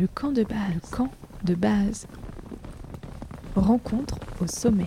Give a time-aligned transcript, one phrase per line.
[0.00, 0.72] Le camp de base.
[0.72, 1.10] Le camp
[1.44, 2.06] de base.
[3.54, 4.86] Rencontre au sommet.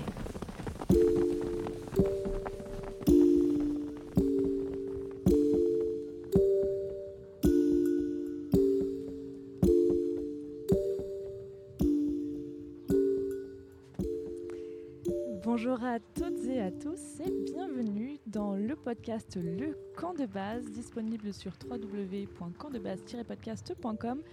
[15.44, 20.64] Bonjour à toutes et à tous et bienvenue dans le podcast Le Camp de base
[20.72, 24.24] disponible sur www.campdebase-podcast.com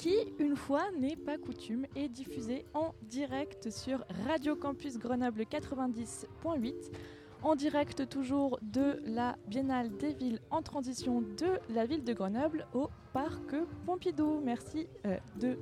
[0.00, 6.72] qui, une fois n'est pas coutume, est diffusé en direct sur Radio Campus Grenoble 90.8
[7.42, 12.66] en direct toujours de la Biennale des villes en transition de la ville de Grenoble
[12.72, 14.40] au parc Pompidou.
[14.42, 15.58] Merci euh, de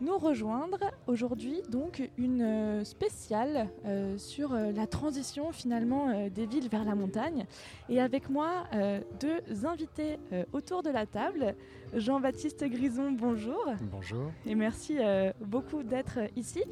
[0.00, 6.68] nous rejoindre aujourd'hui donc une euh, spéciale euh, sur euh, la transition finalement des villes
[6.68, 7.46] vers la montagne.
[7.88, 8.64] Et avec moi
[9.20, 10.18] deux invités
[10.52, 11.54] autour de la table.
[11.94, 13.64] Jean-Baptiste Grison bonjour.
[13.92, 14.30] Bonjour.
[14.46, 14.98] Et merci
[15.40, 16.62] beaucoup d'être ici.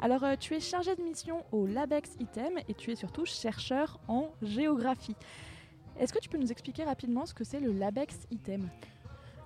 [0.00, 4.30] Alors tu es chargé de mission au Labex ITEM et tu es surtout chercheur en
[4.42, 5.16] géographie.
[5.98, 8.68] Est-ce que tu peux nous expliquer rapidement ce que c'est le Labex ITEM?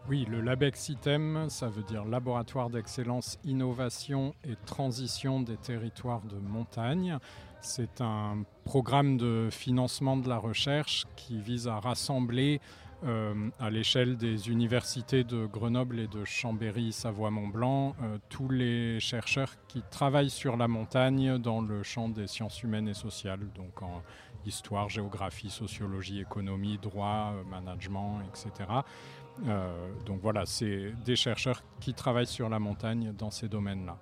[0.06, 6.36] Oui, le LABEX ITEM, ça veut dire Laboratoire d'excellence, innovation et transition des territoires de
[6.36, 7.19] montagne.
[7.62, 12.61] C'est un programme de financement de la recherche qui vise à rassembler
[13.05, 19.55] euh, à l'échelle des universités de Grenoble et de Chambéry, Savoie-Mont-Blanc, euh, tous les chercheurs
[19.68, 24.02] qui travaillent sur la montagne dans le champ des sciences humaines et sociales, donc en
[24.46, 28.70] histoire, géographie, sociologie, économie, droit, euh, management, etc.
[29.46, 33.98] Euh, donc voilà, c'est des chercheurs qui travaillent sur la montagne dans ces domaines-là.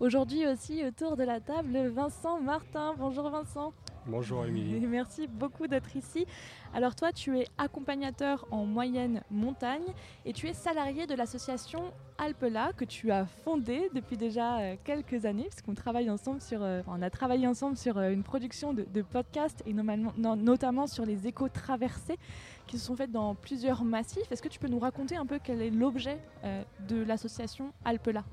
[0.00, 2.94] Aujourd'hui aussi autour de la table, Vincent Martin.
[2.98, 3.72] Bonjour Vincent.
[4.06, 4.84] Bonjour Émilie.
[4.86, 6.26] Merci beaucoup d'être ici.
[6.74, 12.72] Alors toi, tu es accompagnateur en moyenne montagne et tu es salarié de l'association Alpela
[12.76, 17.00] que tu as fondée depuis déjà euh, quelques années puisqu'on travaille ensemble sur, euh, on
[17.00, 22.18] a travaillé ensemble sur une production de, podcasts et notamment sur les échos traversés
[22.66, 24.30] qui se sont faites dans plusieurs massifs.
[24.30, 28.24] Est-ce que tu peux nous raconter un peu quel est l'objet euh, de l'association Alpela?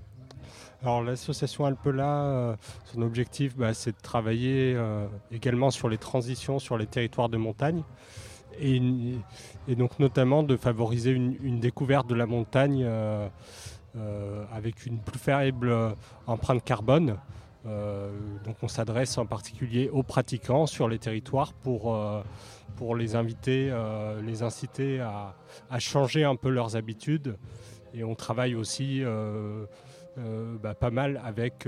[0.81, 6.59] Alors l'association Alpela, euh, son objectif, bah, c'est de travailler euh, également sur les transitions
[6.59, 7.83] sur les territoires de montagne
[8.61, 8.81] et,
[9.75, 12.85] donc notamment de favoriser une, découverte de la montagne
[14.51, 15.73] avec une plus faible
[16.27, 17.15] empreinte carbone.
[17.63, 21.95] donc on s'adresse en particulier aux pratiquants sur les territoires pour
[22.79, 25.35] pour les inviter, euh, les inciter à,
[25.79, 27.35] changer un peu leurs habitudes.
[27.93, 29.65] Et on travaille aussi euh,
[30.17, 31.67] euh, bah, pas mal avec,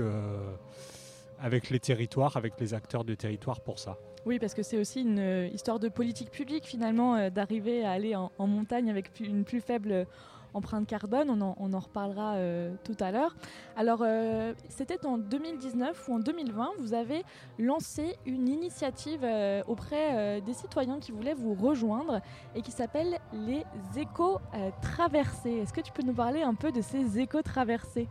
[1.38, 3.98] avec les territoires, avec les acteurs de territoire pour ça.
[4.24, 8.30] Oui, parce que c'est aussi une histoire de politique publique finalement, d'arriver à aller en,
[8.38, 10.06] montagne avec une plus faible
[10.54, 13.34] empreinte carbone, on en, reparlera euh, tout à l'heure.
[13.76, 17.22] Alors, euh, c'était en 2019 ou en 2020, vous avez
[17.58, 22.20] lancé une initiative euh, auprès des citoyens qui voulaient vous rejoindre
[22.54, 23.64] et qui s'appelle les
[23.96, 25.58] éco-traversées.
[25.58, 28.08] Est-ce que tu peux nous parler un peu de ces éco-traversées?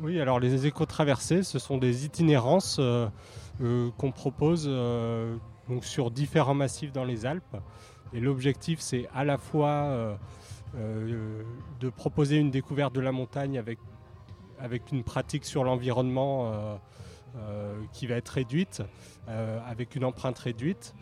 [0.00, 2.78] Oui, alors les éco-traversées, ce sont des itinérances
[3.58, 4.66] qu'on propose
[5.68, 7.56] donc sur différents massifs dans les Alpes.
[8.12, 10.16] Et l'objectif, c'est à la fois
[10.74, 11.42] euh,
[11.80, 13.78] de proposer une découverte de la montagne avec,
[14.58, 16.76] avec une pratique sur l'environnement euh,
[17.36, 18.82] euh, qui va être réduite,
[19.26, 20.94] avec une empreinte réduite.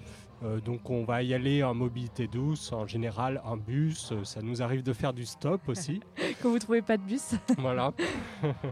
[0.64, 4.12] donc on va y aller en mobilité douce, en général en bus.
[4.24, 6.00] Ça nous arrive de faire du stop aussi.
[6.42, 7.34] Quand vous ne trouvez pas de bus.
[7.58, 7.92] voilà.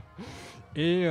[0.77, 1.07] Et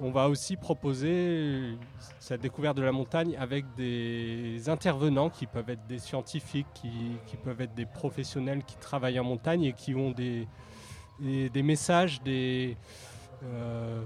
[0.00, 1.76] on va aussi proposer
[2.18, 7.60] cette découverte de la montagne avec des intervenants qui peuvent être des scientifiques, qui, peuvent
[7.60, 10.46] être des professionnels qui travaillent en montagne et qui ont des,
[11.62, 12.76] messages, des,
[13.44, 14.02] euh,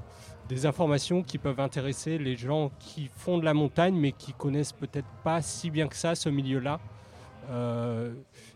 [0.49, 4.73] des informations qui peuvent intéresser les gens qui font de la montagne mais qui connaissent
[4.73, 6.81] peut-être pas si bien que ça ce milieu-là.
[7.51, 8.15] Euh,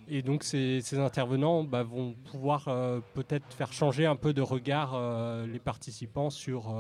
[0.09, 4.95] et donc ces, intervenants bah, vont pouvoir euh, peut-être faire changer un peu de regard
[4.95, 6.77] euh, les participants sur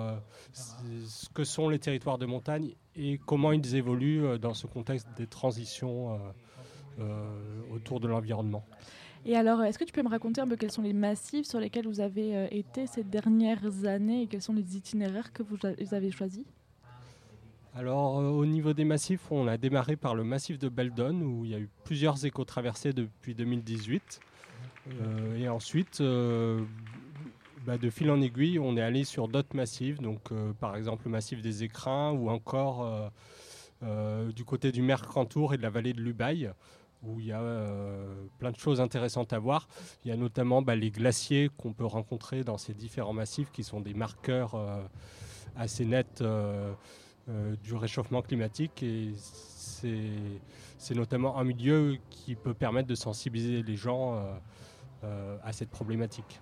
[0.52, 5.26] ce que sont les territoires de montagne et comment ils évoluent dans ce contexte des
[5.26, 6.18] transitions
[7.72, 8.64] autour de l'environnement.
[9.24, 11.60] Et alors, est-ce que tu peux me raconter un peu quels sont les massifs sur
[11.60, 15.58] lesquels vous avez été ces dernières années et quels sont les itinéraires que vous
[15.92, 16.44] avez choisis?
[17.74, 21.44] Alors euh, au niveau des massifs, on a démarré par le massif de Beldon où
[21.44, 24.20] il y a eu plusieurs éco-traversées depuis 2018.
[24.88, 26.64] Euh, et ensuite, euh,
[27.66, 30.30] bah, de fil en aiguille, on est allé sur d'autres massifs, donc
[30.60, 33.10] par exemple le massif des écrins ou encore
[33.82, 36.50] du côté du Mercantour et de la vallée de l'Ubaye.
[37.02, 37.42] où il y a
[38.38, 39.68] plein de choses intéressantes à voir.
[40.04, 43.62] Il y a notamment bah, les glaciers qu'on peut rencontrer dans ces différents massifs qui
[43.62, 44.56] sont des marqueurs
[45.56, 46.22] assez nets
[47.62, 54.20] du réchauffement climatique et c'est notamment un milieu qui peut permettre de sensibiliser les gens
[55.02, 56.40] à cette problématique.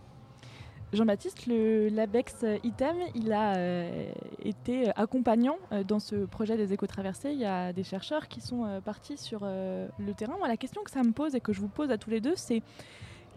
[0.93, 4.09] Jean-Baptiste, le l'ABEX ITEM, il a euh,
[4.43, 7.32] été accompagnant euh, dans ce projet des éco-traversées.
[7.32, 10.35] Il y a des chercheurs qui sont euh, partis sur le terrain.
[10.47, 12.35] la question que ça me pose et que je vous pose à tous les deux,
[12.37, 12.62] c'est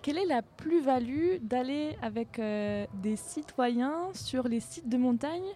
[0.02, 5.50] quelle est la plus-value d'aller avec des citoyens sur les sites de montagne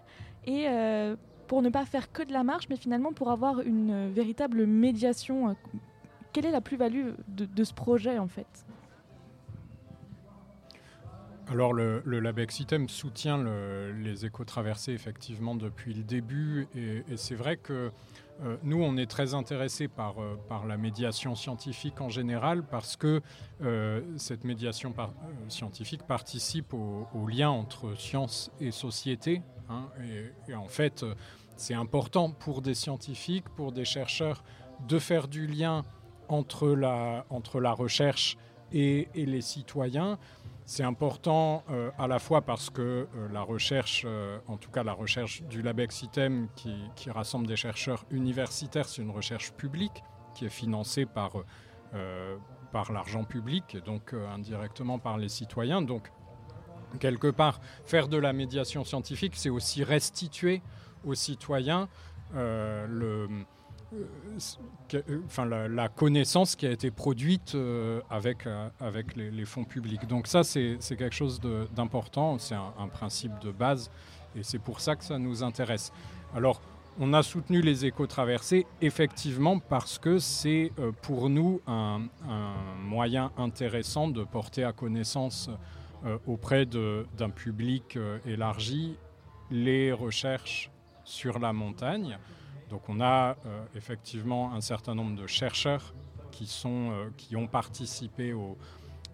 [0.45, 0.65] et
[1.47, 5.55] pour ne pas faire que de la marche, mais finalement pour avoir une véritable médiation
[6.31, 8.65] Quelle est la plus-value de ce projet en fait?
[11.47, 13.43] Alors le, le soutient
[14.01, 17.91] les éco-traversées effectivement depuis le début et, c'est vrai que
[18.41, 22.95] euh, nous on est très intéressés par, euh, par la médiation scientifique en général parce
[22.95, 23.21] que
[23.61, 24.93] euh, cette médiation
[25.49, 29.87] scientifique participe au, lien entre science et société hein,
[30.47, 31.05] et, en fait
[31.55, 34.43] c'est important pour des scientifiques, pour des chercheurs
[34.87, 35.83] de faire du lien
[36.27, 38.37] entre la, recherche
[38.71, 40.17] et, les citoyens.
[40.65, 44.83] C'est important euh, à la fois parce que euh, la recherche, euh, en tout cas
[44.83, 50.03] la recherche du LabEx ITEM qui, qui rassemble des chercheurs universitaires, c'est une recherche publique
[50.33, 51.33] qui est financée par,
[52.71, 55.83] par l'argent public, et donc indirectement par les citoyens.
[55.83, 56.11] Donc,
[56.99, 60.61] quelque part, faire de la médiation scientifique, c'est aussi restituer
[61.05, 61.89] aux citoyens
[62.33, 63.27] le,
[64.93, 70.07] euh, enfin, la, connaissance qui a été produite euh, avec, euh, avec les, fonds publics.
[70.07, 71.39] Donc ça, c'est quelque chose
[71.75, 73.89] d'important, c'est un, principe de base,
[74.35, 75.91] et c'est pour ça que ça nous intéresse.
[76.35, 76.61] Alors,
[76.99, 82.01] on a soutenu les éco-traversées, effectivement, parce que c'est pour nous un,
[82.79, 85.49] moyen intéressant de porter à connaissance
[86.27, 88.97] auprès d'un public élargi
[89.51, 90.71] les recherches
[91.03, 92.17] sur la montagne.
[92.69, 95.93] Donc on a euh, effectivement un certain nombre de chercheurs
[96.31, 98.57] qui, sont, euh, qui ont participé aux,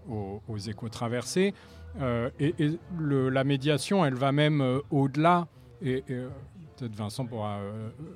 [0.08, 1.54] aux, éco-traversées.
[2.00, 2.54] Euh, et,
[3.00, 5.48] la médiation, elle va même au-delà,
[5.82, 6.04] et,
[6.78, 7.60] peut-être Vincent pourra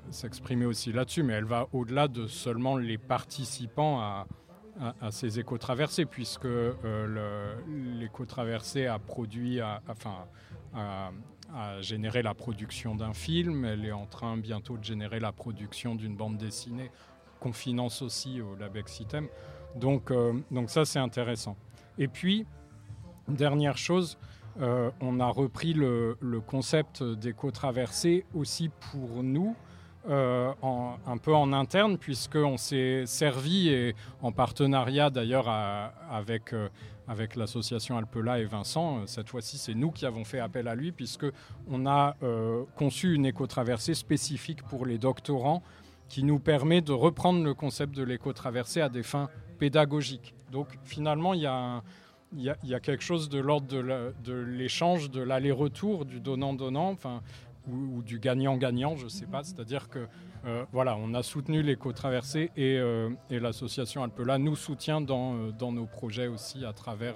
[0.09, 4.25] s'exprimer aussi là-dessus, mais elle va au-delà de seulement les participants à,
[4.79, 6.47] à, ces éco-traversées, puisque
[7.67, 10.25] l'éco-traversée a produit, enfin,
[11.53, 13.65] a généré la production d'un film.
[13.65, 16.91] Elle est en train bientôt de générer la production d'une bande dessinée
[17.39, 19.27] qu'on finance aussi au Labex Item.
[19.75, 21.57] Donc, euh, donc ça, c'est intéressant.
[21.97, 22.45] Et puis,
[23.27, 24.17] dernière chose,
[24.61, 26.15] euh, on a repris le,
[26.47, 29.55] concept d'éco-traversée aussi pour nous.
[30.09, 36.53] Euh, un peu en interne, puisqu'on s'est servi, et en partenariat d'ailleurs avec
[37.07, 38.99] avec l'association Alpela et Vincent.
[38.99, 41.25] Euh, cette fois-ci, c'est nous qui avons fait appel à lui puisque
[41.67, 45.63] on a euh, conçu une éco-traversée spécifique pour les doctorants
[46.09, 50.33] qui nous permet de reprendre le concept de l'éco-traversée à des fins pédagogiques.
[50.51, 56.95] Donc finalement, il y a, quelque chose de l'ordre de l'échange, de l'aller-retour, du donnant-donnant,
[57.67, 59.43] ou, du gagnant-gagnant, je ne sais pas.
[59.43, 60.07] C'est-à-dire que
[60.45, 65.51] euh, voilà, on a soutenu l'éco-traversée et, euh, et l'association Alpela nous soutient dans, euh,
[65.51, 67.15] dans, nos projets aussi à travers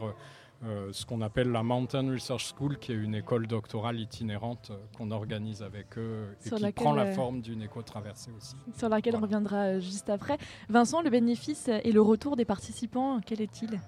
[0.92, 5.62] ce qu'on appelle la Mountain Research School, qui est une école doctorale itinérante qu'on organise
[5.62, 8.56] avec eux et qui prend la forme d'une éco-traversée aussi.
[8.76, 10.40] Sur laquelle on reviendra juste après.
[10.68, 13.80] Vincent, le bénéfice et le retour des participants, quel est-il?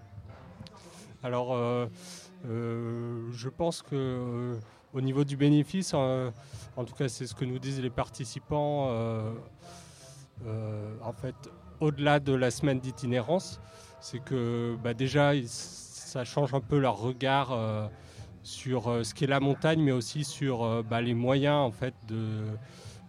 [1.23, 1.57] Alors,
[2.43, 4.59] je pense que
[4.93, 9.33] au niveau du bénéfice, en tout cas c'est ce que nous disent les participants, euh,
[10.45, 11.35] euh, en fait,
[11.79, 13.59] au-delà de la semaine d'itinérance,
[13.99, 17.87] c'est que bah, déjà ça change un peu leur regard euh,
[18.43, 22.45] sur ce qu'est la montagne, mais aussi sur bah, les moyens en fait de,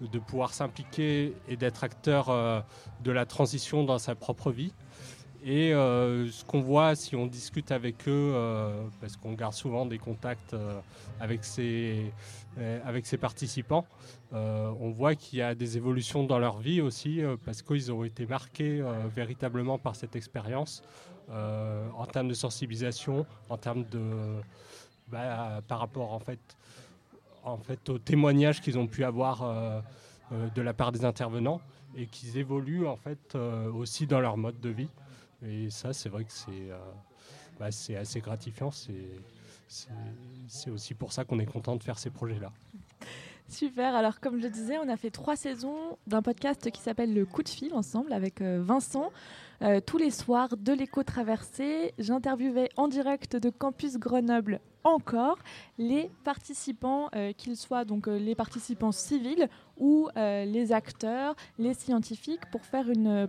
[0.01, 2.65] de pouvoir s'impliquer et d'être acteur
[3.03, 4.73] de la transition dans sa propre vie.
[5.43, 9.87] Et euh, ce qu'on voit si on discute avec eux, euh, parce qu'on garde souvent
[9.87, 10.79] des contacts euh,
[11.19, 12.13] avec, ces,
[13.19, 13.87] participants,
[14.33, 18.27] on voit qu'il y a des évolutions dans leur vie aussi, parce qu'ils ont été
[18.27, 18.83] marqués
[19.15, 20.83] véritablement par cette expérience,
[21.31, 24.01] en termes de sensibilisation, en termes de...
[25.09, 29.83] Bah, par rapport en fait aux témoignages qu'ils ont pu avoir
[30.31, 31.61] de la part des intervenants,
[31.97, 33.37] et qu'ils évoluent en fait
[33.75, 34.89] aussi dans leur mode de vie.
[35.43, 36.79] Et ça, c'est vrai que c'est euh,
[37.59, 38.71] bah, assez gratifiant.
[40.49, 42.53] C'est aussi pour ça qu'on est content de faire ces projets-là.
[43.49, 47.27] Super, alors comme je disais, on a fait trois saisons d'un podcast qui s'appelle Le
[47.27, 48.41] coup de fil ensemble avec
[49.63, 51.93] euh, tous les soirs de l'éco-traversée.
[51.99, 55.37] J'interviewais en direct de Campus Grenoble encore
[55.77, 62.87] les participants, qu'ils soient donc les participants civils ou les acteurs, les scientifiques, pour faire
[62.89, 63.29] un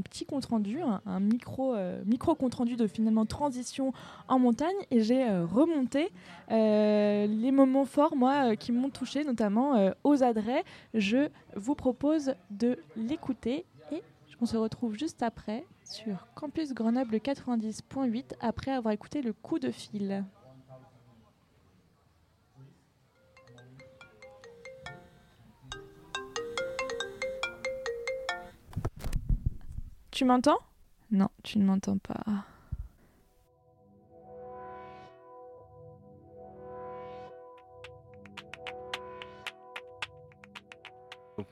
[0.00, 1.74] petit compte rendu, un, micro,
[2.06, 3.92] micro compte rendu de finalement transition
[4.28, 4.76] en montagne.
[4.92, 6.12] Et j'ai remonté
[6.48, 8.14] les moments forts,
[8.60, 10.62] qui m'ont touché, notamment aux adrets.
[10.94, 14.02] Je vous propose de l'écouter et
[14.42, 19.70] on se retrouve juste après sur Campus Grenoble 90.8 après avoir écouté le coup de
[19.70, 20.24] fil.
[30.10, 30.58] Tu m'entends?
[31.10, 32.44] Non, tu ne m'entends pas.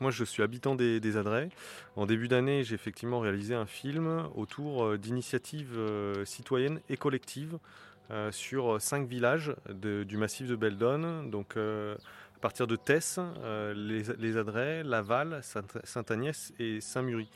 [0.01, 1.49] Moi, je suis habitant des, des Adrets.
[1.97, 7.59] En début d'année, j'ai effectivement réalisé un film autour euh, d'initiatives euh, citoyennes et collectives
[8.11, 11.25] euh, sur cinq villages du massif de Beldon.
[11.25, 13.21] Donc, à partir de Tess,
[13.75, 15.41] les, les, Adrets, Laval,
[15.85, 17.29] Sainte-Agnès et Saint-Mury.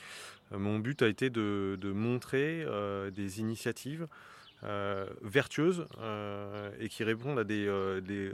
[0.51, 2.67] mon but a été de, montrer
[3.15, 4.09] des initiatives
[5.23, 5.87] vertueuses
[6.81, 7.47] et qui répondent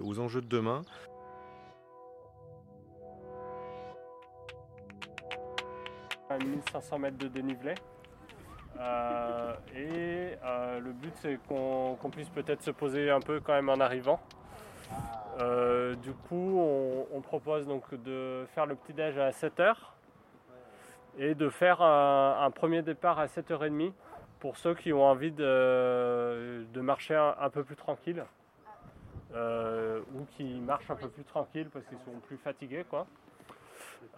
[0.01, 0.83] aux enjeux de demain.
[6.39, 7.75] 1500 mètres de dénivelé.
[8.81, 13.69] Euh, et euh, le but c'est qu'on puisse peut-être se poser un peu quand même
[13.69, 14.21] en arrivant.
[15.41, 16.59] Euh, du coup
[17.13, 19.75] on, propose donc de faire le petit déj à 7h
[21.19, 23.93] et de faire un, premier départ à 7h30
[24.41, 28.25] pour ceux qui ont envie de, marcher un, peu plus tranquille
[29.33, 33.07] ou qui marchent un peu plus tranquille parce qu'ils sont plus fatigués quoi.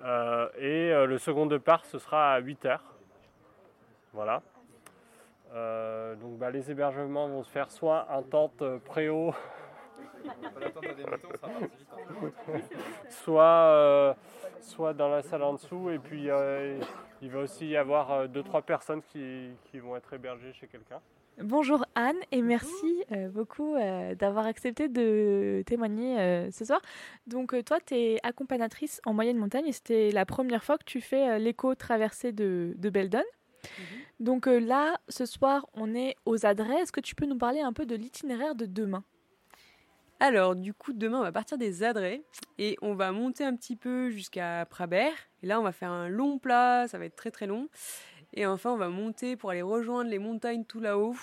[0.04, 2.84] Euh, et euh, le second départ, ce sera à 8 heures.
[4.12, 4.42] Voilà.
[5.54, 9.34] Euh, donc bah, les hébergements vont se faire soit en tente préau,
[13.10, 14.16] soit,
[14.60, 15.90] soit dans la salle en dessous.
[15.90, 16.28] Et puis
[17.20, 21.00] il va aussi y avoir 2-3 personnes qui vont être hébergées chez quelqu'un.
[21.40, 26.80] Bonjour Anne et merci euh, beaucoup euh, d'avoir accepté de témoigner euh, ce soir.
[27.26, 31.00] Donc toi, tu es accompagnatrice en moyenne montagne et c'était la première fois que tu
[31.00, 33.22] fais l'éco-traversée de, de Beldon.
[33.78, 33.84] Mhm.
[34.20, 36.82] Donc là, ce soir, on est aux adresses.
[36.82, 39.02] Est-ce que tu peux nous parler un peu de l'itinéraire de demain?
[40.20, 42.22] Alors, du coup, demain, on va partir des Adrets
[42.56, 45.14] et on va monter un petit peu jusqu'à Prabert.
[45.42, 47.68] Et là, on va faire un long plat, ça va être très très long.
[48.34, 51.14] Et enfin, on va monter pour aller rejoindre les montagnes tout là-haut,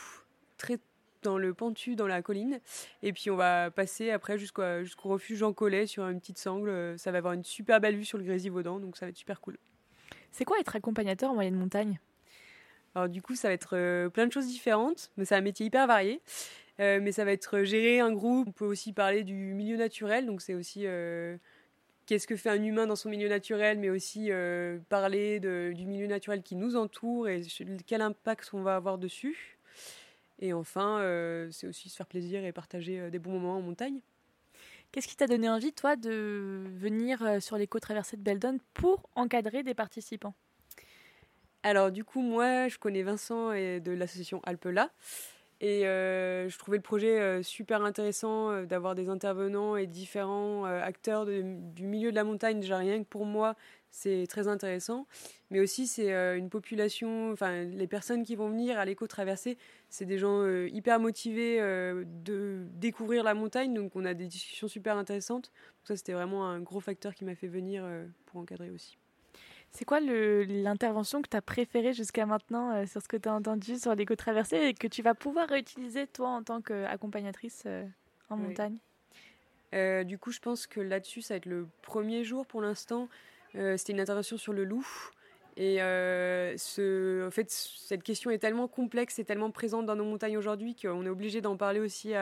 [0.58, 0.80] très
[1.22, 2.60] dans le pentu, dans la colline.
[3.04, 6.98] Et puis on va passer après jusqu'au refuge Jean Collet sur une petite sangle.
[6.98, 9.42] Ça va avoir une super belle vue sur le Grésivaudan, donc ça va être super
[9.42, 9.58] cool.
[10.32, 12.00] C'est quoi être accompagnateur en moyenne montagne?
[12.96, 15.66] Alors du coup, ça va être euh, plein de choses différentes, mais c'est un métier
[15.66, 16.22] hyper varié.
[16.80, 18.48] Euh, mais ça va être gérer un groupe.
[18.48, 21.38] On peut aussi parler du milieu naturel, donc c'est aussi euh,
[22.10, 26.08] qu'est-ce que fait un humain dans son milieu naturel, mais aussi euh, parler du milieu
[26.08, 27.44] naturel qui nous entoure et
[27.86, 29.60] quel impact on va avoir dessus.
[30.40, 33.62] Et enfin, euh, c'est aussi se faire plaisir et partager euh, des bons moments en
[33.62, 34.00] montagne.
[34.92, 39.76] Qu'est-ce qui t'a donné envie, toi, de venir sur l'éco-traversée de Beldon pour encadrer des
[39.76, 40.34] participants?
[41.62, 44.90] Alors, du coup, moi, je connais Vincent et de l'association Alpela.
[45.62, 50.64] Et euh, je trouvais le projet euh, super intéressant euh, d'avoir des intervenants et différents
[50.64, 52.62] acteurs du milieu de la montagne.
[52.62, 53.56] Déjà rien que pour moi,
[53.92, 55.06] c'est très intéressant.
[55.50, 59.58] Mais aussi, c'est une population, enfin, les personnes qui vont venir à l'éco-traversée,
[59.90, 63.74] c'est des gens hyper motivés de découvrir la montagne.
[63.74, 65.52] Donc, on a des discussions super intéressantes.
[65.84, 67.84] Ça, c'était vraiment un gros facteur qui m'a fait venir
[68.28, 68.98] pour encadrer aussi.
[69.72, 73.34] C'est quoi l'intervention que tu as préférée jusqu'à maintenant euh, sur ce que tu as
[73.34, 77.86] entendu sur l'éco-traversée et que tu vas pouvoir réutiliser toi en tant qu'accompagnatrice euh,
[78.30, 78.78] en montagne?
[79.74, 83.08] Euh, Du coup, je pense que là-dessus, ça va être le premier jour pour l'instant.
[83.54, 84.88] C'était une intervention sur le loup.
[85.58, 90.38] Et ce, en fait, cette question est tellement complexe et tellement présente dans nos montagnes
[90.38, 92.14] aujourd'hui qu'on est obligé d'en parler aussi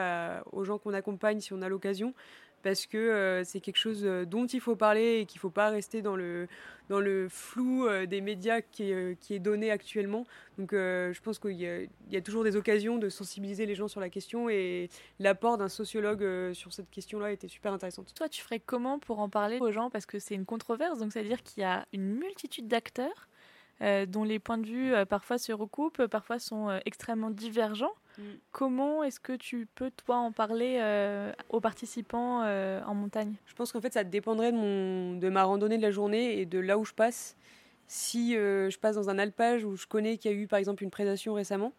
[0.52, 2.14] aux gens qu'on accompagne si on a l'occasion
[2.62, 5.50] parce que euh, c'est quelque chose euh, dont il faut parler et qu'il ne faut
[5.50, 6.48] pas rester dans le,
[6.88, 10.26] dans le flou euh, des médias qui est, donné actuellement.
[10.58, 14.00] Donc je pense qu'il y, y, a toujours des occasions de sensibiliser les gens sur
[14.00, 18.04] la question et l'apport d'un sociologue sur cette question-là était super intéressant.
[18.14, 19.90] Toi, tu ferais comment pour en parler aux gens?
[19.90, 23.28] Parce que c'est une controverse, donc ça veut dire qu'il y a une multitude d'acteurs
[24.08, 27.94] dont les points de vue parfois se recoupent, parfois sont extrêmement divergents.
[28.18, 28.22] Mm.
[28.52, 33.34] Comment est-ce que tu peux, toi, en parler euh, aux participants euh, en montagne?
[33.46, 36.46] Je pense qu'en fait, ça dépendrait de, mon, de ma randonnée de la journée et
[36.46, 37.36] de là où je passe.
[37.86, 40.82] si je passe dans un alpage où je connais qu'il y a eu par exemple
[40.82, 41.72] une prédation récemment,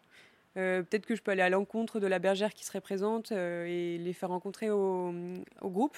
[0.54, 4.12] peut-être que je peux aller à l'encontre de la bergère qui serait présente et les
[4.12, 5.14] faire rencontrer au,
[5.60, 5.96] au, groupe.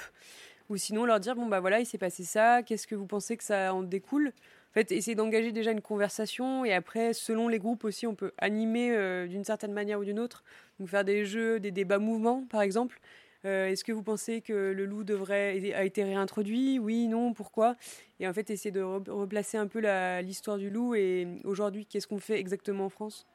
[0.68, 3.36] Ou sinon leur dire, bon bah voilà, il s'est passé ça, qu'est-ce que vous pensez
[3.36, 4.32] que ça en découle?
[4.72, 8.32] En fait, essayer d'engager déjà une conversation et après, selon les groupes aussi, on peut
[8.38, 10.44] animer euh, d'une certaine manière ou d'une autre.
[10.80, 12.98] Donc faire des jeux, des débats mouvements, par exemple.
[13.44, 16.78] Euh, est-ce que vous pensez que le loup devrait a été réintroduit?
[16.78, 17.76] Oui, non, pourquoi?
[18.18, 19.80] Et en fait, essayer de replacer un peu
[20.22, 23.26] l'histoire du loup et aujourd'hui, qu'est-ce qu'on fait exactement en France?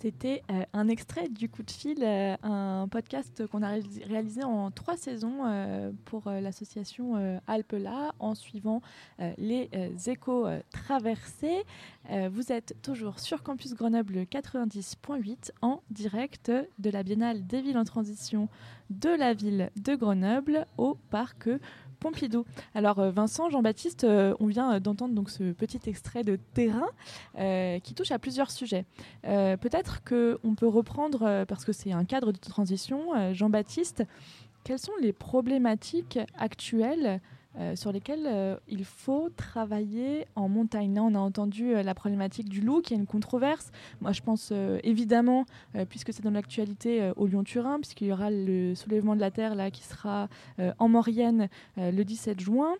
[0.00, 3.74] C'était euh, un extrait du coup de fil, euh, un podcast qu'on a
[4.06, 8.80] réalisé en trois saisons euh, pour l'association Alpela en suivant
[9.38, 9.68] les
[10.06, 11.64] échos traversés.
[12.30, 17.84] vous êtes toujours sur Campus Grenoble 90.8 en direct de la Biennale des villes en
[17.84, 18.48] transition
[18.90, 21.48] de la ville de Grenoble au parc
[22.00, 22.44] Pompidou.
[22.74, 26.88] Alors euh, Vincent, Jean-Baptiste, euh, on vient euh, d'entendre ce petit extrait de terrain
[27.82, 28.84] qui touche à plusieurs sujets.
[29.22, 34.04] Peut-être qu'on peut reprendre, parce que c'est un cadre de transition, Jean-Baptiste,
[34.64, 37.20] quelles sont les problématiques actuelles
[37.56, 40.94] euh, sur lesquels euh, il faut travailler en montagne.
[40.94, 43.72] Là, on a entendu euh, la problématique du loup, qui est une controverse.
[44.00, 44.52] Moi, je pense
[44.82, 45.44] évidemment,
[45.88, 49.70] puisque c'est dans l'actualité, au Lyon-Turin, puisqu'il y aura le soulèvement de la terre là,
[49.70, 50.28] qui sera
[50.78, 52.74] en Maurienne le 17 juin.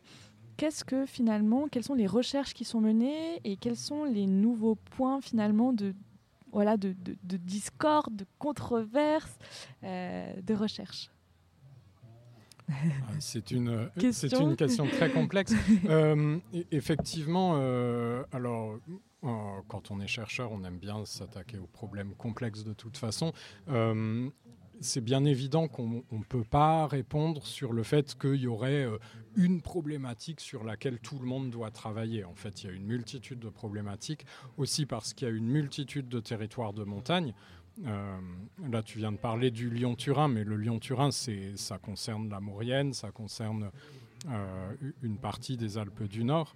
[0.57, 4.77] Qu'est-ce que finalement, quelles sont les recherches qui sont menées et quels sont les nouveaux
[4.77, 5.95] points finalement de,
[6.53, 9.39] voilà, de, de, de discorde, de controverse,
[9.83, 11.11] de recherche?
[13.19, 15.53] C'est une, c'est une question très complexe.
[15.89, 18.79] Euh, e-, effectivement, euh, alors
[19.69, 23.33] quand on est chercheur, on aime bien s'attaquer aux problèmes complexes de toute façon.
[23.69, 24.29] Euh,
[24.81, 28.87] c'est bien évident qu'on ne peut pas répondre sur le fait qu'il y aurait
[29.37, 32.25] une problématique sur laquelle tout le monde doit travailler.
[32.25, 34.25] En fait, il y a une multitude de problématiques,
[34.57, 37.35] aussi parce qu'il y a une multitude de territoires de montagne.
[37.87, 38.19] Euh,
[38.71, 43.11] là, tu viens de parler du Lyon-Turin, mais le Lyon-Turin, ça concerne la Maurienne, ça
[43.11, 43.71] concerne
[44.29, 46.55] euh, une partie des Alpes du Nord.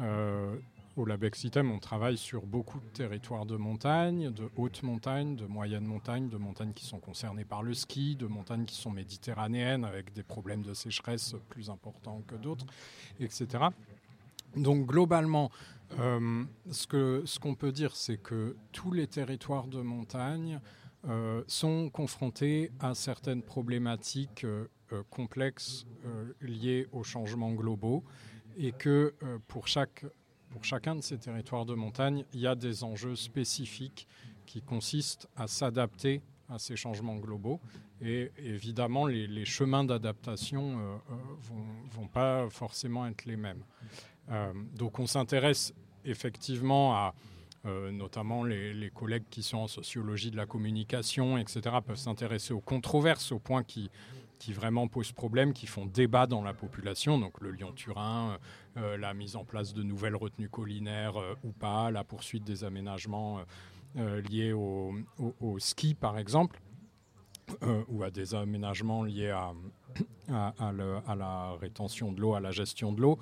[0.00, 0.56] Euh,
[0.96, 5.84] au Labexitem, on travaille sur beaucoup de territoires de montagne, de haute montagne, de moyenne
[5.84, 10.12] montagne, de montagnes qui sont concernées par le ski, de montagnes qui sont méditerranéennes avec
[10.12, 12.66] des problèmes de sécheresse plus importants que d'autres,
[13.18, 13.64] etc.
[14.56, 15.50] Donc globalement,
[16.00, 20.60] euh, ce qu'on ce qu'on peut dire, c'est que tous les territoires de montagne
[21.06, 24.66] euh, sont confrontés à certaines problématiques euh,
[25.10, 25.86] complexes
[26.40, 28.04] liées aux changements globaux
[28.56, 29.12] et que
[29.48, 30.04] pour, chaque,
[30.50, 34.06] pour chacun de ces territoires de montagne, il y a des enjeux spécifiques
[34.46, 37.60] qui consistent à s'adapter à ces changements globaux.
[38.00, 43.64] Et évidemment, les, chemins d'adaptation ne vont, pas forcément être les mêmes.
[44.76, 47.14] Donc on s'intéresse effectivement à,
[47.66, 52.60] euh, notamment les, collègues qui sont en sociologie de la communication, etc., peuvent s'intéresser aux
[52.60, 53.90] controverses, aux points qui,
[54.38, 58.38] qui vraiment posent problème, qui font débat dans la population, donc le Lyon-Turin,
[58.76, 63.40] euh, la mise en place de nouvelles retenues collinaires ou pas, la poursuite des aménagements
[63.96, 64.92] liés au,
[65.58, 66.60] ski par exemple,
[67.88, 69.52] ou à des aménagements liés à,
[70.28, 73.18] à, la rétention de l'eau, à la gestion de l'eau.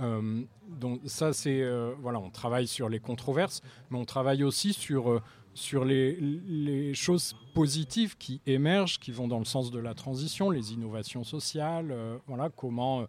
[0.00, 4.72] Euh, donc ça, c'est euh, voilà, on travaille sur les controverses, mais on travaille aussi
[4.72, 5.22] sur euh,
[5.54, 10.50] sur les, les, choses positives qui émergent, qui vont dans le sens de la transition,
[10.50, 11.94] les innovations sociales.
[12.26, 13.06] voilà, comment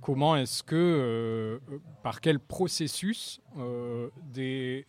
[0.00, 1.60] comment est-ce que
[2.04, 3.40] par quel processus
[4.32, 4.86] des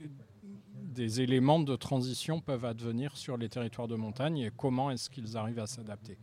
[0.94, 5.36] des éléments de transition peuvent advenir sur les territoires de montagne et comment est-ce qu'ils
[5.36, 6.18] arrivent à s'adapter.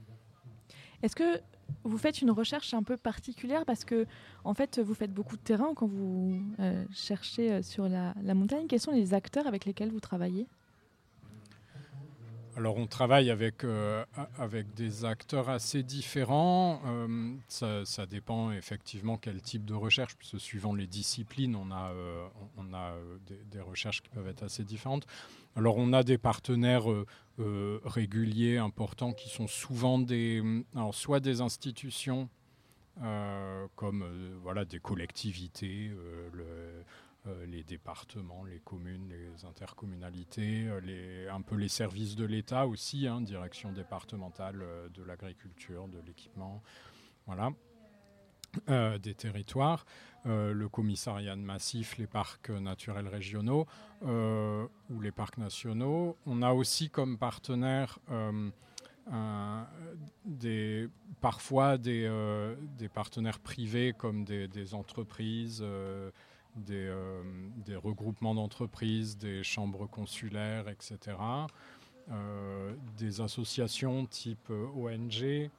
[1.02, 1.40] Est-ce que
[1.84, 4.06] vous faites une recherche un peu particulière parce que
[4.44, 8.66] en fait vous faites beaucoup de terrain quand vous euh, cherchez euh, sur la, montagne.
[8.66, 10.46] Quels sont les acteurs avec lesquels vous travaillez?
[12.56, 14.04] Alors on travaille avec, euh,
[14.38, 16.80] avec des acteurs assez différents.
[17.48, 21.92] ça, dépend effectivement quel type de recherche, puisque suivant les disciplines, on a,
[22.56, 22.94] on a
[23.50, 25.06] des, recherches qui peuvent être assez différentes.
[25.56, 26.90] Alors on a des partenaires
[27.40, 30.42] euh, réguliers, importants, qui sont souvent des,
[30.74, 32.28] alors soit des institutions
[33.02, 35.90] euh, comme euh, voilà, des collectivités,
[37.46, 43.20] les départements, les communes, les intercommunalités, les, un peu les services de l'État aussi, hein,
[43.20, 46.62] direction départementale de l'agriculture, de l'équipement,
[47.26, 47.50] voilà,
[48.98, 49.84] des territoires.
[50.26, 53.66] Euh, le commissariat de massif, les parcs naturels régionaux
[54.04, 56.14] euh, ou les parcs nationaux.
[56.26, 58.50] On a aussi comme partenaire euh,
[60.26, 60.88] des,
[61.22, 62.06] parfois des,
[62.92, 65.64] partenaires privés comme des entreprises,
[66.56, 66.92] des,
[67.64, 71.16] des, regroupements d'entreprises, des chambres consulaires, etc.
[72.98, 75.50] des associations type ONG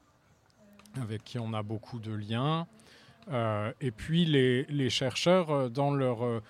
[1.00, 2.66] avec qui on a beaucoup de liens.
[3.80, 6.42] et puis les, chercheurs, dans leur,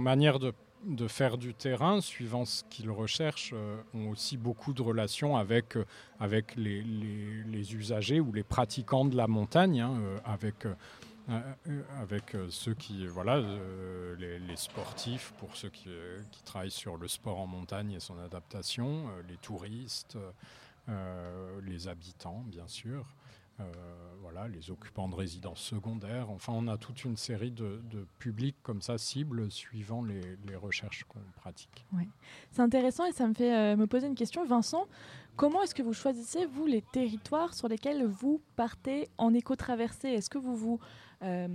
[0.00, 0.38] manière
[0.84, 5.76] de faire du terrain, suivant ce qu'ils recherchent, euh, ont aussi beaucoup de relations avec,
[5.76, 5.84] euh,
[6.56, 10.66] les, usagers ou les pratiquants de la montagne, hein, euh, avec,
[11.98, 13.40] avec ceux qui, voilà,
[14.18, 15.90] les, sportifs, pour ceux qui,
[16.30, 20.18] qui, travaillent sur le sport en montagne et son adaptation, les touristes,
[20.88, 23.06] les habitants, bien sûr.
[23.62, 26.30] Euh, voilà, les occupants de résidences secondaires.
[26.30, 27.80] Enfin, on a toute une série de,
[28.18, 31.84] publics comme ça, cibles, suivant les, recherches qu'on pratique.
[32.52, 34.44] C'est intéressant et ça me fait euh, me poser une question.
[34.46, 34.86] Vincent,
[35.36, 40.08] comment est-ce que vous choisissez, vous, les territoires sur lesquels vous partez en éco-traversée?
[40.08, 40.80] Est-ce que vous vous
[41.22, 41.48] euh,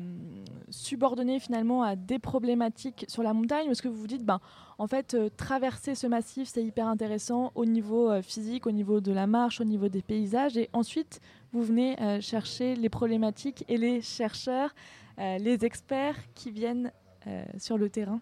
[0.69, 4.41] subordonnez finalement à des problématiques sur la montagne ou est-ce que vous vous dites, ben,
[4.77, 9.25] en fait, traverser ce massif, c'est hyper intéressant au niveau physique, au niveau de la
[9.25, 11.21] marche, au niveau des paysages et ensuite
[11.53, 14.73] vous venez euh, chercher les problématiques et les chercheurs,
[15.19, 16.91] euh, les experts qui viennent
[17.27, 18.19] euh, sur le terrain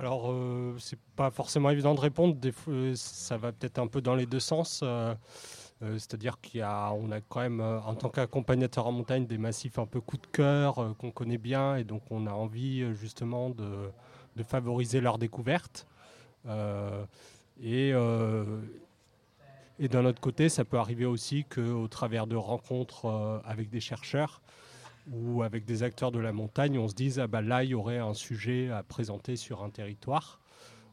[0.00, 0.34] alors,
[0.78, 2.34] c'est pas forcément évident de répondre.
[2.94, 4.82] Ça va peut-être un peu dans les deux sens.
[5.82, 10.00] C'est-à-dire qu'on a, a quand même, en tant qu'accompagnateur en montagne, des massifs un peu
[10.00, 13.90] coup de cœur qu'on connaît bien et donc on a envie justement de,
[14.36, 15.86] de favoriser leur découverte.
[17.62, 17.92] et,
[19.78, 23.80] et d'un autre côté, ça peut arriver aussi qu'au travers de rencontres euh, avec des
[23.80, 24.42] chercheurs
[25.10, 27.74] ou avec des acteurs de la montagne, on se dise ah bah là il y
[27.74, 30.40] aurait un sujet à présenter sur un territoire.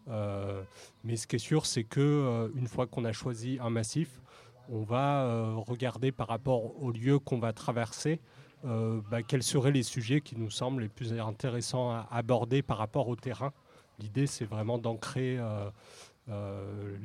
[0.08, 0.64] Euh,
[1.04, 4.22] mais ce qui est sûr, c'est que euh, une fois qu'on a choisi un massif,
[4.70, 8.22] on va regarder par rapport au lieu qu'on va traverser,
[8.64, 13.08] bah, quels seraient les sujets qui nous semblent les plus intéressants à aborder par rapport
[13.08, 13.52] au terrain.
[13.98, 15.40] L'idée, c'est vraiment d'ancrer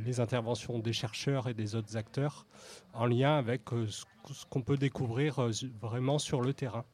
[0.04, 2.46] les interventions des chercheurs et des autres acteurs
[2.92, 6.84] en lien avec euh, ce qu'on peut découvrir euh, vraiment sur le terrain.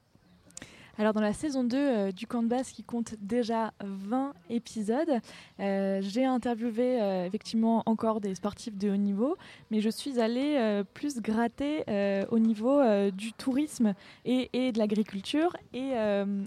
[0.98, 5.20] Alors dans la saison 2 euh, du camp de base qui compte déjà 20 épisodes,
[5.61, 9.37] euh, j'ai interviewé euh, effectivement encore des sportifs de haut niveau,
[9.70, 11.85] mais je suis allée plus gratter
[12.31, 15.57] au niveau du tourisme et, et de l'agriculture.
[15.72, 15.92] Et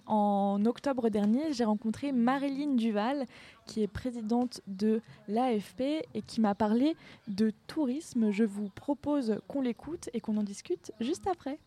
[0.07, 3.25] en octobre dernier, j'ai rencontré Marilyn Duval,
[3.65, 5.81] qui est présidente de l'AFP
[6.13, 6.95] et qui m'a parlé
[7.27, 8.31] de tourisme.
[8.31, 11.59] Je vous propose qu'on l'écoute et qu'on en discute juste après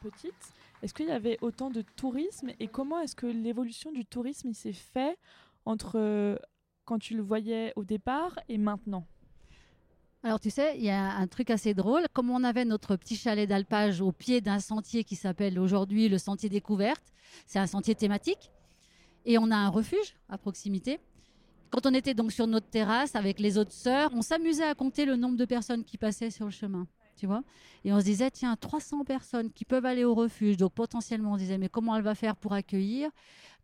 [0.00, 0.34] petite,
[0.82, 4.72] est-ce qu'il y avait autant de tourisme et comment est-ce que l'évolution du tourisme s'est
[4.72, 5.16] fait
[5.64, 6.36] entre euh,
[6.84, 9.06] quand tu le voyais au départ et maintenant?
[10.22, 12.04] Alors tu sais, il y a un truc assez drôle.
[12.12, 16.18] Comme on avait notre petit chalet d'alpage au pied d'un sentier qui s'appelle aujourd'hui le
[16.18, 17.12] sentier découverte,
[17.46, 18.50] c'est un sentier thématique,
[19.24, 21.00] et on a un refuge à proximité.
[21.70, 25.04] Quand on était donc sur notre terrasse avec les autres sœurs, on s'amusait à compter
[25.04, 27.42] le nombre de personnes qui passaient sur le chemin tu vois.
[27.84, 30.56] Et on se disait, tiens, 300 personnes qui peuvent aller au refuge.
[30.56, 33.10] Donc potentiellement, on disait, mais comment elle va faire pour accueillir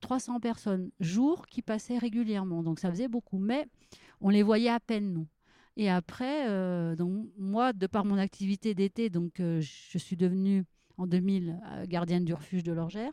[0.00, 2.62] 300 personnes jour qui passaient régulièrement?
[2.62, 3.66] Donc ça faisait beaucoup, mais
[4.20, 5.26] on les voyait à peine, nous.
[5.76, 10.64] Et après, euh, donc moi, de par mon activité d'été, donc euh, je suis devenue
[10.98, 13.12] en 2000 euh, gardienne du refuge de l'Orgère.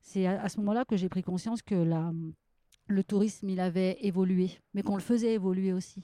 [0.00, 2.12] C'est à, ce moment-là que j'ai pris conscience que la,
[2.88, 6.02] le tourisme, il avait évolué, mais qu'on le faisait évoluer aussi.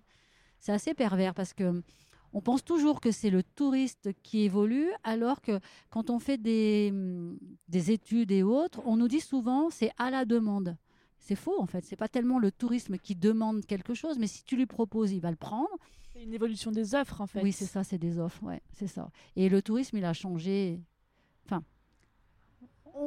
[0.61, 1.83] C'est assez pervers parce que
[2.33, 5.61] on pense toujours que c'est le touriste qui évolue, alors que
[5.91, 7.38] quand on fait des, mm,
[7.69, 10.77] des études et autres, on nous dit souvent c'est à la demande.
[11.19, 11.85] C'est faux en fait.
[11.85, 15.21] C'est pas tellement le tourisme qui demande quelque chose, mais si tu lui proposes, il
[15.21, 15.77] va le prendre.
[16.12, 17.43] C'est une évolution des offres en fait.
[17.43, 19.11] Oui, c'est ça, c'est des offres, ouais, c'est ça.
[19.37, 20.81] Et le tourisme, il a changé.
[21.45, 21.62] Enfin,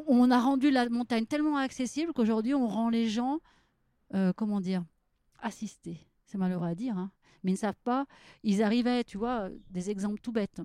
[0.07, 3.39] on a rendu la montagne tellement accessible qu'aujourd'hui, on rend les gens,
[4.13, 4.83] euh, comment dire,
[5.41, 6.07] assistés.
[6.25, 7.11] C'est malheureux à dire, hein
[7.43, 8.05] mais ils ne savent pas.
[8.43, 10.61] Ils arrivaient, tu vois, des exemples tout bêtes.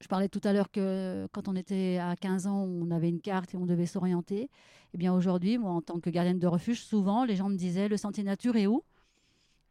[0.00, 3.20] Je parlais tout à l'heure que quand on était à 15 ans, on avait une
[3.20, 4.50] carte et on devait s'orienter.
[4.92, 7.88] Eh bien aujourd'hui, moi, en tant que gardienne de refuge, souvent, les gens me disaient,
[7.88, 8.82] le sentier nature est où?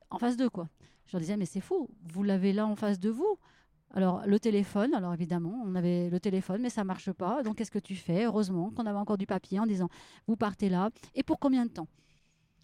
[0.09, 0.69] En face de quoi
[1.05, 3.37] Je leur disais, mais c'est fou, vous l'avez là en face de vous.
[3.91, 7.43] Alors, le téléphone, alors évidemment, on avait le téléphone, mais ça marche pas.
[7.43, 8.25] Donc, qu'est-ce que tu fais?
[8.25, 9.89] Heureusement qu'on avait encore du papier en disant,
[10.25, 10.89] vous partez là.
[11.13, 11.87] Et pour combien de temps?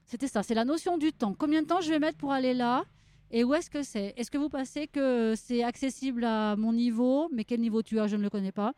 [0.05, 1.35] C'était ça, c'est la notion du temps.
[1.37, 2.83] Combien de temps je vais mettre pour aller là?
[3.31, 4.13] Et où est-ce que c'est?
[4.17, 7.29] Est-ce que vous pensez que c'est accessible à mon niveau?
[7.33, 8.07] Mais quel niveau tu as?
[8.07, 8.73] Je ne le connais pas.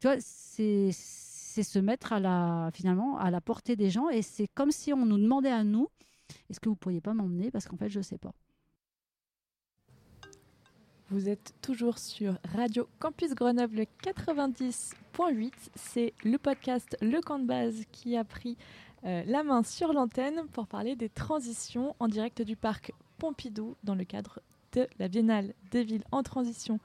[0.00, 2.14] Tu vois, c'est se mettre
[2.72, 5.88] finalement à la portée des gens et c'est comme si on nous demandait à nous
[6.50, 7.50] est-ce que vous pourriez pas m'emmener?
[7.50, 8.32] Parce qu'en fait, je ne sais pas.
[11.10, 15.52] Vous êtes toujours sur Radio Campus Grenoble 90.8.
[15.74, 18.56] C'est le podcast Le Camp de Base qui a pris
[19.04, 22.92] euh, la main sur l'antenne pour parler des transitions en direct du parc
[23.22, 24.40] Pompidou dans le cadre
[24.72, 26.80] de la Biennale des villes en transition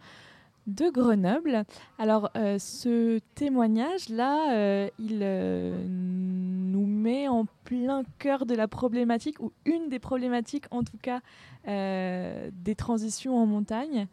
[0.68, 1.66] de Grenoble.
[1.98, 9.40] Alors, euh, ce témoignage-là, euh, il euh, nous met en plein cœur de la problématique,
[9.40, 11.22] ou une des problématiques en tout cas,
[11.66, 14.08] des transitions en montagne.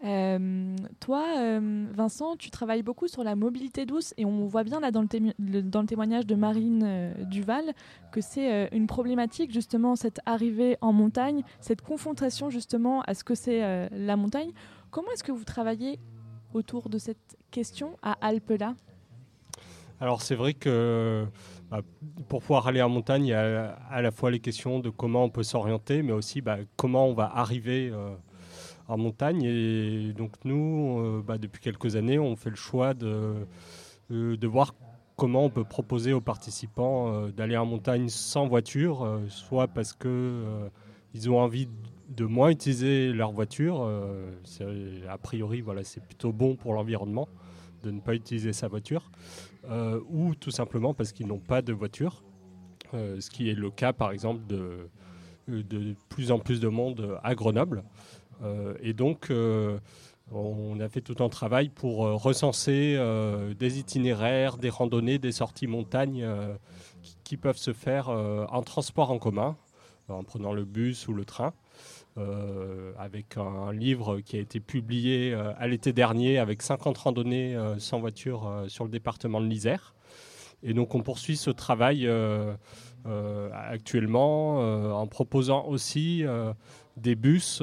[0.00, 1.60] Toi,
[1.92, 5.86] Vincent, tu travailles beaucoup sur la mobilité douce et on voit bien là dans le,
[5.86, 7.72] témoignage de Marine Duval
[8.12, 13.34] que c'est une problématique justement cette arrivée en montagne, cette confrontation justement à ce que
[13.34, 14.50] c'est la montagne.
[14.90, 15.98] Comment est-ce que vous travaillez
[16.54, 18.74] autour de cette question à Alpela
[20.00, 21.26] Alors c'est vrai que
[21.70, 21.82] bah,
[22.28, 25.24] pour pouvoir aller en montagne, il y a à la fois les questions de comment
[25.24, 28.14] on peut s'orienter, mais aussi bah, comment on va arriver euh,
[28.88, 29.42] en montagne.
[29.44, 33.46] Et donc nous, euh, bah, depuis quelques années, on fait le choix de,
[34.10, 34.74] euh, de voir
[35.16, 40.70] comment on peut proposer aux participants d'aller en montagne sans voiture, soit parce que
[41.12, 41.68] ils ont envie
[42.08, 43.82] de moins utiliser leur voiture.
[43.82, 44.30] Euh,
[45.08, 47.28] a priori, voilà, c'est plutôt bon pour l'environnement
[47.82, 49.10] de ne pas utiliser sa voiture,
[49.70, 52.24] euh, ou tout simplement parce qu'ils n'ont pas de voiture,
[52.92, 54.88] euh, ce qui est le cas par exemple de,
[55.46, 57.84] de plus en plus de monde à Grenoble.
[58.82, 59.32] Et donc,
[60.32, 62.96] on a fait tout un travail pour recenser
[63.58, 66.26] des itinéraires, des randonnées, des sorties montagne
[67.24, 69.56] qui, peuvent se faire en transport en commun,
[70.08, 71.52] en prenant le bus ou le train.
[72.18, 77.54] Euh, avec un livre qui a été publié euh, à l'été dernier avec 50 randonnées
[77.54, 79.94] euh, sans voiture sur le département de l'Isère.
[80.62, 82.08] Et donc on poursuit ce travail
[83.52, 84.58] actuellement
[85.00, 86.24] en proposant aussi
[86.96, 87.62] des bus,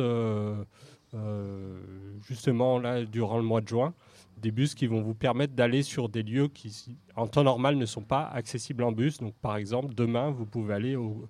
[2.21, 3.93] justement là durant le mois de juin,
[4.37, 7.85] des bus qui vont vous permettre d'aller sur des lieux qui en temps normal ne
[7.85, 9.17] sont pas accessibles en bus.
[9.17, 11.27] Donc par exemple demain vous pouvez aller au,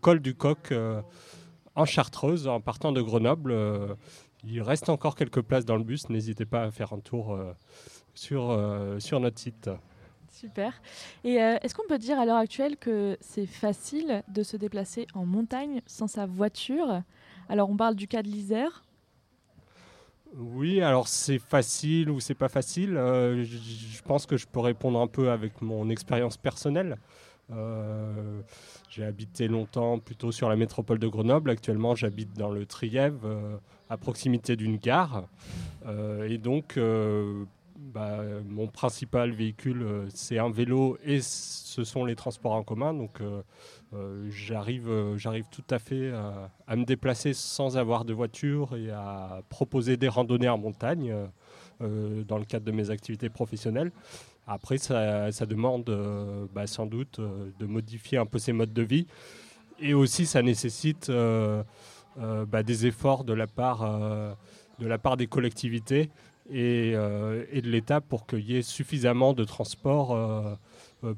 [0.00, 0.72] col du Coq
[1.74, 3.52] en Chartreuse, en partant de Grenoble.
[3.52, 3.94] Euh,
[4.44, 6.08] il reste encore quelques places dans le bus.
[6.08, 7.52] N'hésitez pas à faire un tour euh,
[8.14, 9.70] sur, euh, sur notre site.
[10.40, 10.80] Super.
[11.22, 15.26] Et est-ce qu'on peut dire à l'heure actuelle que c'est facile de se déplacer en
[15.26, 17.02] montagne sans sa voiture?
[17.50, 18.82] Alors on parle du cas de l'Isère.
[20.34, 22.92] Oui, alors c'est facile ou c'est pas facile.
[22.94, 26.96] je pense que je peux répondre un peu avec mon expérience personnelle.
[27.52, 28.40] Euh,
[28.88, 31.50] j'ai habité longtemps plutôt sur la métropole de Grenoble.
[31.50, 33.56] Actuellement, j'habite dans le Trièvre, euh,
[33.88, 35.24] à proximité d'une gare.
[35.86, 36.78] Euh, et donc,
[37.92, 42.94] bah, mon principal véhicule, c'est un vélo et ce sont les transports en commun.
[42.94, 43.20] Donc,
[44.28, 46.12] j'arrive, j'arrive tout à fait
[46.66, 51.14] à, me déplacer sans avoir de voiture et à proposer des randonnées en montagne
[51.80, 53.90] dans le cadre de mes activités professionnelles.
[54.52, 58.82] Après, ça, demande euh, bah, sans doute euh, de modifier un peu ses modes de
[58.82, 59.06] vie.
[59.78, 61.62] Et aussi, ça nécessite euh,
[62.16, 63.88] bah, des efforts de la part,
[64.80, 66.10] de la part des collectivités
[66.50, 70.58] et, et de l'État pour qu'il y ait suffisamment de transport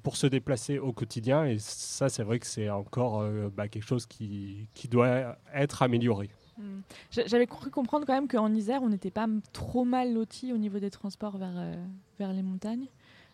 [0.03, 1.45] pour se déplacer au quotidien.
[1.45, 3.25] Et ça, c'est vrai que c'est encore
[3.57, 6.31] bah, quelque chose qui, qui, doit être amélioré.
[6.59, 6.81] Hmm.
[7.11, 10.79] J'avais cru comprendre quand même qu'en Isère, on n'était pas trop mal loti au niveau
[10.79, 11.77] des transports vers,
[12.19, 12.89] vers les montagnes.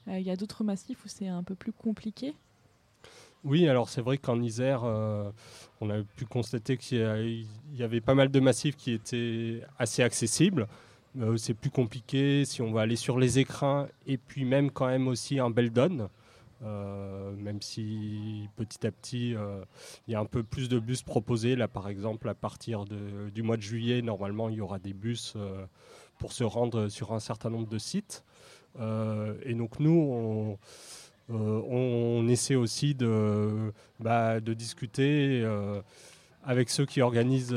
[0.08, 2.34] Euh, il y a d'autres massifs où c'est un peu plus compliqué
[3.44, 5.30] oui, alors c'est vrai qu'en Isère, euh,
[5.80, 10.66] on a pu constater qu'il y, avait pas mal de massifs qui étaient assez accessibles.
[11.18, 14.86] Euh, c'est plus compliqué si on va aller sur les écrins et puis même quand
[14.86, 16.08] même aussi en Beldon.
[16.62, 19.34] même si petit à petit
[20.06, 21.56] il y a un peu plus de bus proposés.
[21.56, 25.36] Là par exemple à partir du mois de juillet, normalement il y aura des bus
[26.18, 28.24] pour se rendre sur un certain nombre de sites.
[28.80, 30.58] Euh, et donc nous,
[31.28, 35.80] on, euh, essaie aussi de, bah, de discuter euh,
[36.48, 37.54] avec ceux qui organisent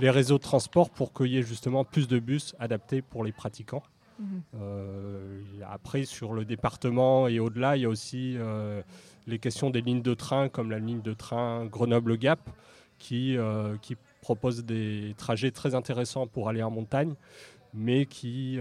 [0.00, 3.32] les réseaux de transport pour qu'il y ait justement plus de bus adaptés pour les
[3.32, 3.82] pratiquants.
[4.18, 4.42] Mhm.
[5.70, 8.36] après, sur le département et au-delà, il y a aussi
[9.26, 12.40] les questions des lignes de train, comme la ligne de train Grenoble-Gap,
[12.98, 13.36] qui,
[13.82, 17.14] qui propose des trajets très intéressants pour aller en montagne,
[17.72, 18.58] mais qui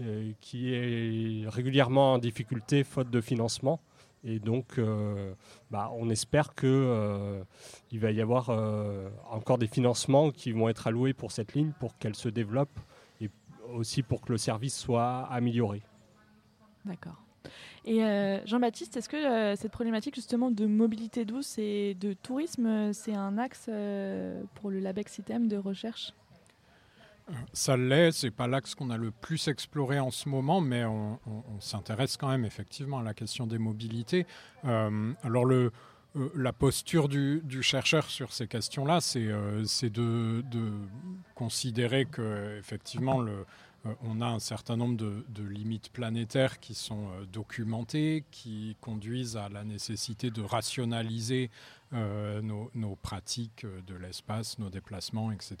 [0.00, 3.78] euh, qui est régulièrement en difficulté faute de financement.
[4.24, 5.34] Et donc, euh,
[5.70, 7.44] bah, on espère qu'il euh,
[7.92, 8.50] va y avoir
[9.30, 12.80] encore des financements qui vont être alloués pour cette ligne pour qu'elle se développe
[13.20, 13.28] et
[13.74, 15.82] aussi pour que le service soit amélioré.
[16.84, 17.22] D'accord.
[17.84, 18.00] Et
[18.46, 23.68] Jean-Baptiste, est-ce que cette problématique justement de mobilité douce et de tourisme, c'est un axe
[24.54, 26.14] pour le LABEX System de recherche?
[27.52, 31.18] Ça l'est, c'est pas l'axe qu'on a le plus exploré en ce moment, mais on,
[31.60, 34.26] s'intéresse quand même effectivement à la question des mobilités.
[34.64, 35.72] alors le,
[36.34, 39.20] la posture du, chercheur sur ces questions-là, c'est
[39.90, 40.72] de, de,
[41.34, 43.44] considérer que effectivement le, euh,
[44.02, 49.48] on a un certain nombre de, limites planétaires qui sont euh, documentées, qui conduisent à
[49.48, 51.50] la nécessité de rationaliser
[51.92, 55.56] euh, nos, pratiques de l'espace, nos déplacements, etc.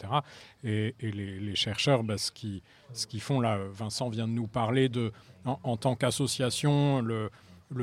[0.64, 5.12] Et, les, chercheurs, bah, ce qu'ils font là, Vincent vient de nous parler de,
[5.44, 7.30] en, tant qu'association, le,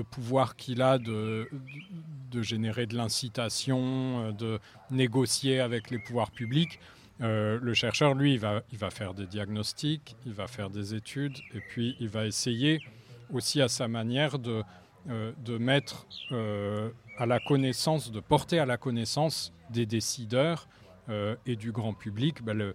[0.09, 1.49] pouvoir qu'il a de,
[2.41, 6.79] générer de l'incitation, de négocier avec les pouvoirs publics.
[7.21, 10.95] Euh, le chercheur, lui, il va, il va faire des diagnostics, il va faire des
[10.95, 12.81] études, et puis il va essayer
[13.31, 14.63] aussi à sa manière de,
[15.09, 20.67] euh, mettre euh, à la connaissance, de porter à la connaissance des décideurs
[21.45, 22.73] et du grand public ben, le,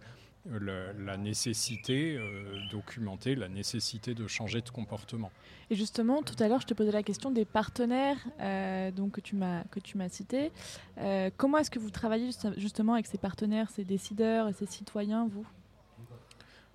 [0.50, 5.30] la, nécessité euh, documentée, la nécessité de changer de comportement.
[5.70, 9.20] Et justement, tout à l'heure, je te posais la question des partenaires euh, donc, que
[9.20, 10.52] tu m'as cités.
[10.98, 15.28] Euh, comment est-ce que vous travaillez justement avec ces partenaires, ces décideurs et ces citoyens,
[15.30, 15.46] vous?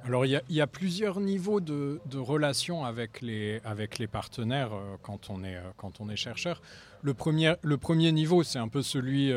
[0.04, 3.62] Alors il y, a, plusieurs niveaux de, de relations avec les,
[4.12, 6.62] partenaires euh, quand, on est, quand on est chercheur.
[7.02, 9.32] Le premier, le premier niveau, c'est un peu celui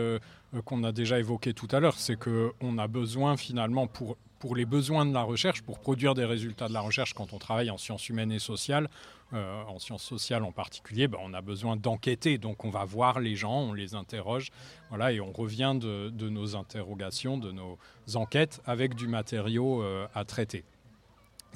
[0.64, 4.66] qu'on a déjà évoqué tout à l'heure, c'est qu'on a besoin finalement pour pour les
[4.66, 7.78] besoins de la recherche, pour produire des résultats de la recherche quand on travaille en
[7.78, 8.90] sciences humaines et sociales,
[9.32, 12.36] euh, en sciences sociales en particulier, ben, on a besoin d'enquêter.
[12.36, 14.50] Donc on va voir les gens, on les interroge,
[14.90, 17.78] voilà, et on revient de, nos interrogations, de nos
[18.16, 20.62] enquêtes avec du matériau euh, à traiter.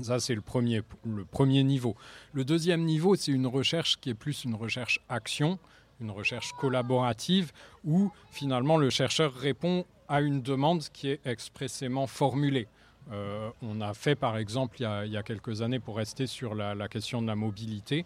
[0.01, 1.94] Ça, c'est le premier, le premier niveau.
[2.33, 5.59] Le deuxième niveau, c'est une recherche qui est plus une recherche action,
[6.01, 7.53] une recherche collaborative,
[7.85, 12.66] où finalement le chercheur répond à une demande qui est expressément formulée.
[13.11, 16.88] Euh, on a fait par exemple il y a, quelques années, pour rester sur la,
[16.88, 18.05] question de la mobilité,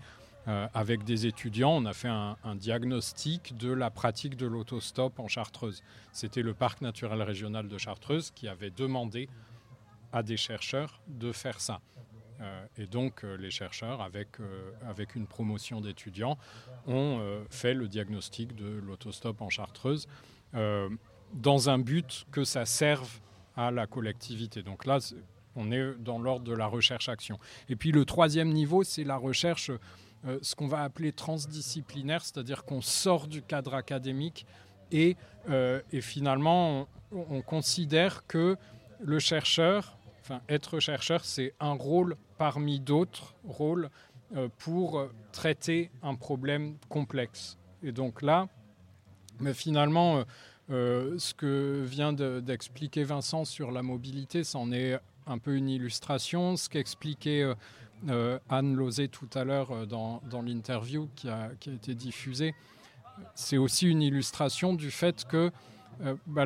[0.49, 5.29] euh, avec des étudiants, on a fait un, diagnostic de la pratique de l'autostop en
[5.29, 5.83] Chartreuse.
[6.13, 9.29] C'était le parc naturel régional de Chartreuse qui avait demandé
[10.13, 11.81] à des chercheurs de faire ça.
[12.41, 14.39] Euh, et donc les chercheurs, avec,
[14.89, 16.39] avec une promotion d'étudiants,
[16.87, 20.09] ont fait le diagnostic de l'autostop en Chartreuse
[20.53, 23.21] dans un but que ça serve
[23.57, 24.63] à la collectivité.
[24.63, 24.99] Donc là,
[25.57, 27.39] on est dans l'ordre de la recherche-action.
[27.69, 29.71] Et puis le troisième niveau, c'est la recherche,
[30.27, 34.47] euh, ce qu'on va appeler transdisciplinaire, c'est-à-dire qu'on sort du cadre académique
[34.91, 35.17] et,
[35.49, 38.57] euh, et finalement, on, considère que
[39.01, 43.91] le chercheur, enfin être chercheur, c'est un rôle parmi d'autres rôles
[44.35, 47.59] euh, pour traiter un problème complexe.
[47.83, 48.49] Et donc là,
[49.41, 50.25] mais finalement,
[50.71, 56.57] euh, ce que vient d'expliquer Vincent sur la mobilité, c'en est un peu une illustration.
[56.57, 57.55] Ce qu'expliquait euh,
[58.09, 62.55] euh, Anne Lozé tout à l'heure dans, l'interview qui a, été diffusée,
[63.35, 65.51] c'est aussi une illustration du fait que
[66.27, 66.45] bah,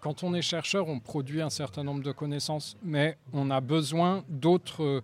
[0.00, 4.24] quand on est chercheur, on produit un certain nombre de connaissances, mais on a besoin
[4.28, 5.02] d'autres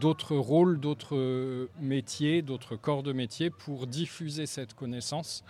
[0.00, 5.44] d'autres rôles, d'autres métiers, d'autres corps de métier pour diffuser cette connaissance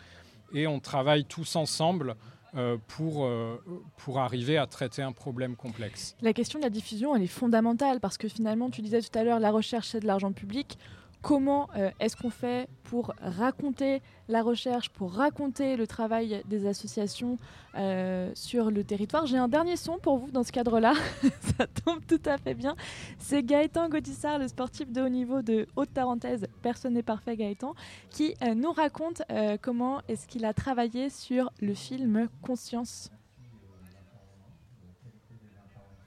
[0.54, 2.16] et on travaille tous ensemble
[2.56, 3.60] euh, pour, euh,
[3.96, 6.16] pour arriver à traiter un problème complexe.
[6.22, 9.24] La question de la diffusion, elle est fondamentale parce que finalement, tu disais tout à
[9.24, 10.78] l'heure, la recherche, c'est de l'argent public
[11.24, 17.38] comment euh, est-ce qu'on fait pour raconter la recherche, pour raconter le travail des associations
[17.76, 19.24] euh, sur le territoire?
[19.24, 20.92] J'ai un dernier son pour vous dans ce cadre-là,
[21.56, 22.76] ça tombe tout à fait bien.
[23.18, 27.74] C'est Gaëtan Gaudissart, le sportif de haut niveau de Haute-Tarentaise, personne n'est parfait Gaëtan,
[28.10, 29.22] qui euh, nous raconte
[29.62, 33.10] comment est-ce qu'il a travaillé sur le film Conscience.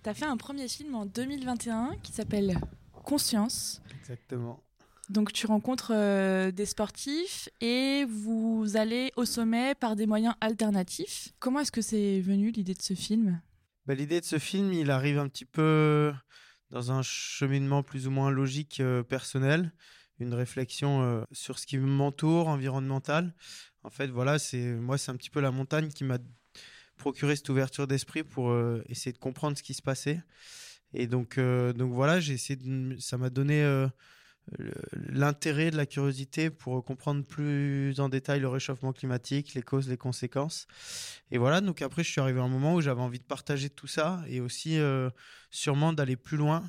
[0.03, 2.59] Tu as fait un premier film en 2021 qui s'appelle
[3.03, 3.81] Conscience.
[3.99, 4.59] Exactement.
[5.09, 11.29] Donc tu rencontres euh, des sportifs et vous allez au sommet par des moyens alternatifs.
[11.39, 13.41] Comment est-ce que c'est venu l'idée de ce film?
[13.85, 16.13] Bah, L'idée de ce film, il arrive un petit peu
[16.71, 19.71] dans un cheminement plus ou moins logique euh, personnel,
[20.19, 23.33] une réflexion euh, sur ce qui m'entoure, environnemental.
[23.83, 26.17] En fait, voilà, c'est moi, c'est un petit peu la montagne qui m'a
[26.97, 28.53] procuré cette ouverture d'esprit pour
[28.89, 30.19] essayer de comprendre ce qui se passait.
[30.93, 33.63] Et donc, donc voilà, j'ai essayé de, ça m'a donné
[34.93, 39.97] l'intérêt de la curiosité pour comprendre plus en détail le réchauffement climatique, les causes, les
[39.97, 40.67] conséquences.
[41.31, 43.69] Et voilà, donc après, je suis arrivé à un moment où j'avais envie de partager
[43.69, 45.09] tout ça et aussi euh,
[45.51, 46.63] sûrement d'aller plus loin.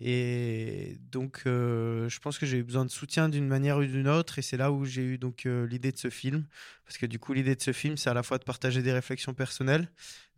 [0.00, 4.08] Et donc, euh, je pense que j'ai eu besoin de soutien d'une manière ou d'une
[4.08, 4.38] autre.
[4.38, 6.46] Et c'est là où j'ai eu donc euh, l'idée de ce film.
[6.84, 8.92] Parce que du coup, l'idée de ce film, c'est à la fois de partager des
[8.92, 9.88] réflexions personnelles,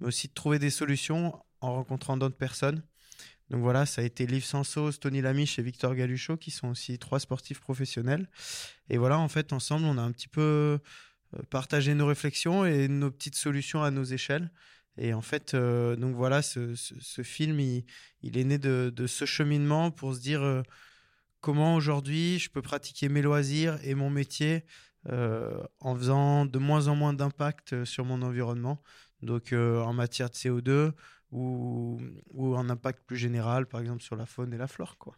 [0.00, 2.82] mais aussi de trouver des solutions en rencontrant d'autres personnes.
[3.50, 6.98] Donc voilà, ça a été Liv Sansos, Tony Lamiche et Victor Galuchot, qui sont aussi
[6.98, 8.28] trois sportifs professionnels.
[8.90, 10.80] Et voilà, en fait, ensemble, on a un petit peu
[11.34, 14.50] euh, partagé nos réflexions et nos petites solutions à nos échelles.
[14.98, 16.74] Et en fait, euh, donc voilà, ce,
[17.22, 17.84] film, il,
[18.38, 20.62] est né de, ce cheminement pour se dire euh,
[21.40, 24.64] comment aujourd'hui je peux pratiquer mes loisirs et mon métier
[25.78, 28.82] en faisant de moins en moins d'impact sur mon environnement.
[29.22, 30.92] Donc en matière de CO2,
[31.32, 31.98] ou,
[32.32, 34.98] ou un impact plus général, par exemple sur la faune et la flore.
[34.98, 35.16] Quoi.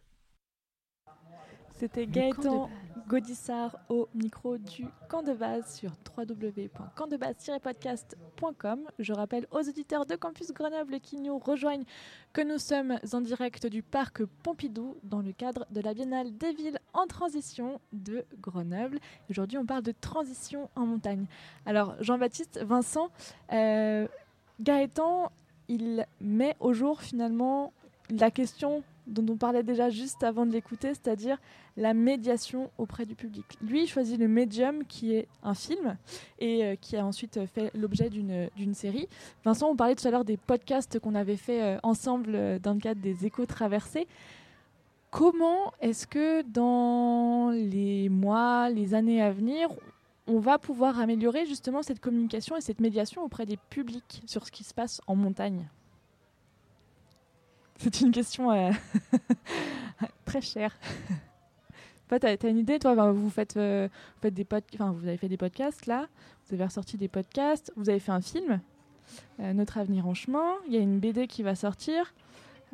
[1.79, 2.69] C'était Gaëtan
[3.07, 8.81] Godissard au micro du camp de base sur www.campdebase-podcast.com.
[8.99, 11.85] Je rappelle aux auditeurs de Campus Grenoble qui nous rejoignent
[12.33, 16.51] que nous sommes en direct du parc Pompidou dans le cadre de la Biennale des
[16.51, 18.99] villes en transition de Grenoble.
[19.29, 21.27] Aujourd'hui, on parle de transition en montagne.
[21.65, 23.09] Alors, Jean-Baptiste, Vincent,
[23.53, 24.05] euh,
[24.59, 25.31] Gaëtan
[25.69, 27.71] il met au jour finalement
[28.09, 31.37] la question dont on parlait déjà juste avant de l'écouter, c'est-à-dire
[31.77, 33.45] la médiation auprès du public.
[33.61, 35.97] Lui, il choisit le médium qui est un film
[36.39, 39.07] et euh, qui a ensuite fait l'objet d'une série.
[39.43, 42.73] Vincent, on parlait tout à l'heure des podcasts qu'on avait fait euh, ensemble euh, dans
[42.73, 44.07] le cadre des échos traversés.
[45.11, 49.69] Comment est-ce que dans les mois, les années à venir,
[50.29, 54.51] on va pouvoir améliorer justement cette communication et cette médiation auprès des publics sur ce
[54.51, 55.67] qui se passe en montagne.
[57.77, 58.71] C'est une question euh,
[60.25, 60.77] très chère.
[62.09, 63.11] tu as, une idée, toi?
[63.11, 63.87] Vous, faites, euh,
[64.21, 66.07] vous avez fait des podcasts là,
[66.47, 68.59] vous avez ressorti des podcasts, vous avez fait un film,
[69.39, 72.13] euh, Notre avenir en chemin, il y a une BD qui va sortir.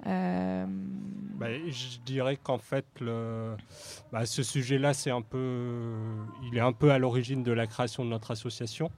[0.05, 2.85] Euh, bah, je dirais qu'en fait,
[4.11, 5.93] bah, ce sujet-là, c'est un peu,
[6.43, 8.91] il est un peu à l'origine de la création de notre association.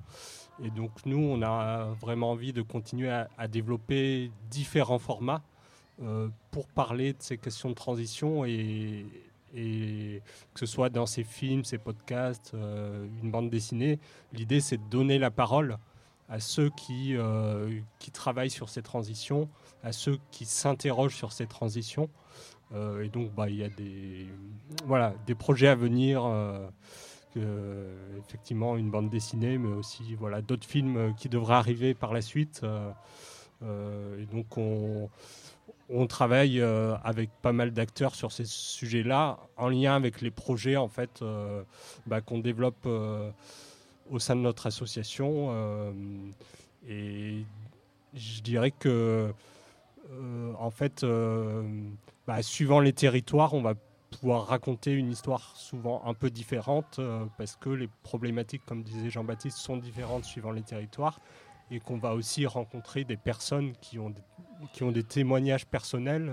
[0.64, 5.44] Et donc nous, on a vraiment envie de continuer à, développer différents formats
[6.02, 9.06] euh, pour parler de ces questions de transition et,
[9.54, 13.98] que ce soit dans ces films, ces podcasts, euh, une bande dessinée.
[14.34, 15.78] L'idée, c'est de donner la parole
[16.30, 17.16] à ceux qui
[18.14, 19.48] travaillent sur ces transitions,
[19.88, 22.10] à ceux qui s'interrogent sur ces transitions.
[22.74, 24.28] Euh, et donc, bah, il y a des,
[24.86, 26.24] voilà, des projets à venir.
[26.26, 26.68] Euh,
[28.18, 32.62] effectivement, une bande dessinée, mais aussi voilà, d'autres films qui devraient arriver par la suite.
[32.64, 35.08] Euh, et donc, on,
[35.88, 40.90] on travaille avec pas mal d'acteurs sur ces sujets-là, en lien avec les projets en
[40.90, 41.24] fait,
[42.08, 42.88] bah, qu'on développe
[44.10, 45.94] au sein de notre association.
[46.90, 47.46] et
[48.16, 49.32] je dirais que
[50.58, 51.64] en fait, euh,
[52.26, 53.74] bah, suivant les territoires, on va
[54.12, 59.10] pouvoir raconter une histoire souvent un peu différente euh, parce que les problématiques, comme disait
[59.10, 61.20] Jean-Baptiste, sont différentes suivant les territoires
[61.70, 64.22] et qu'on va aussi rencontrer des personnes qui ont des,
[64.72, 66.32] qui ont des témoignages personnels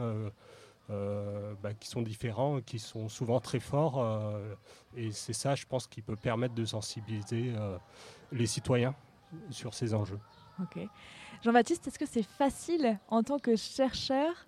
[0.88, 4.38] bah, qui sont différents, qui sont souvent très forts.
[4.96, 7.52] et c'est ça, je pense, qui peut permettre de sensibiliser
[8.30, 8.94] les citoyens
[9.50, 10.20] sur ces enjeux.
[10.60, 10.78] Ok.
[11.42, 14.46] Jean-Baptiste, est-ce que c'est facile en tant que chercheur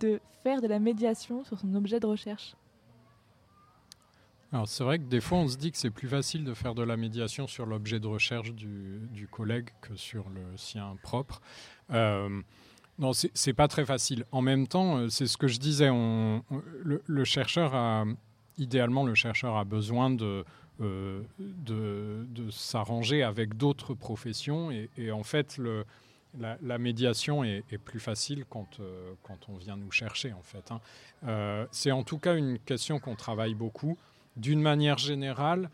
[0.00, 2.56] de faire de la médiation sur son objet de recherche?
[4.52, 6.76] Alors c'est vrai que des fois on se dit que c'est plus facile de faire
[6.76, 11.40] de la médiation sur l'objet de recherche du, collègue que sur le sien propre.
[11.90, 12.40] Euh,
[13.00, 14.24] non, c'est pas très facile.
[14.30, 18.04] En même temps, euh, c'est ce que je disais, le, chercheur a,
[18.56, 20.44] idéalement le chercheur a besoin de,
[20.80, 25.60] euh, de, s'arranger avec d'autres professions et, en fait
[26.36, 30.72] la, médiation est, plus facile quand, euh, quand on vient nous chercher, en fait.
[30.72, 30.80] Hein.
[31.28, 33.96] Euh, c'est en tout cas une question qu'on travaille beaucoup.
[34.36, 35.70] D'une manière générale,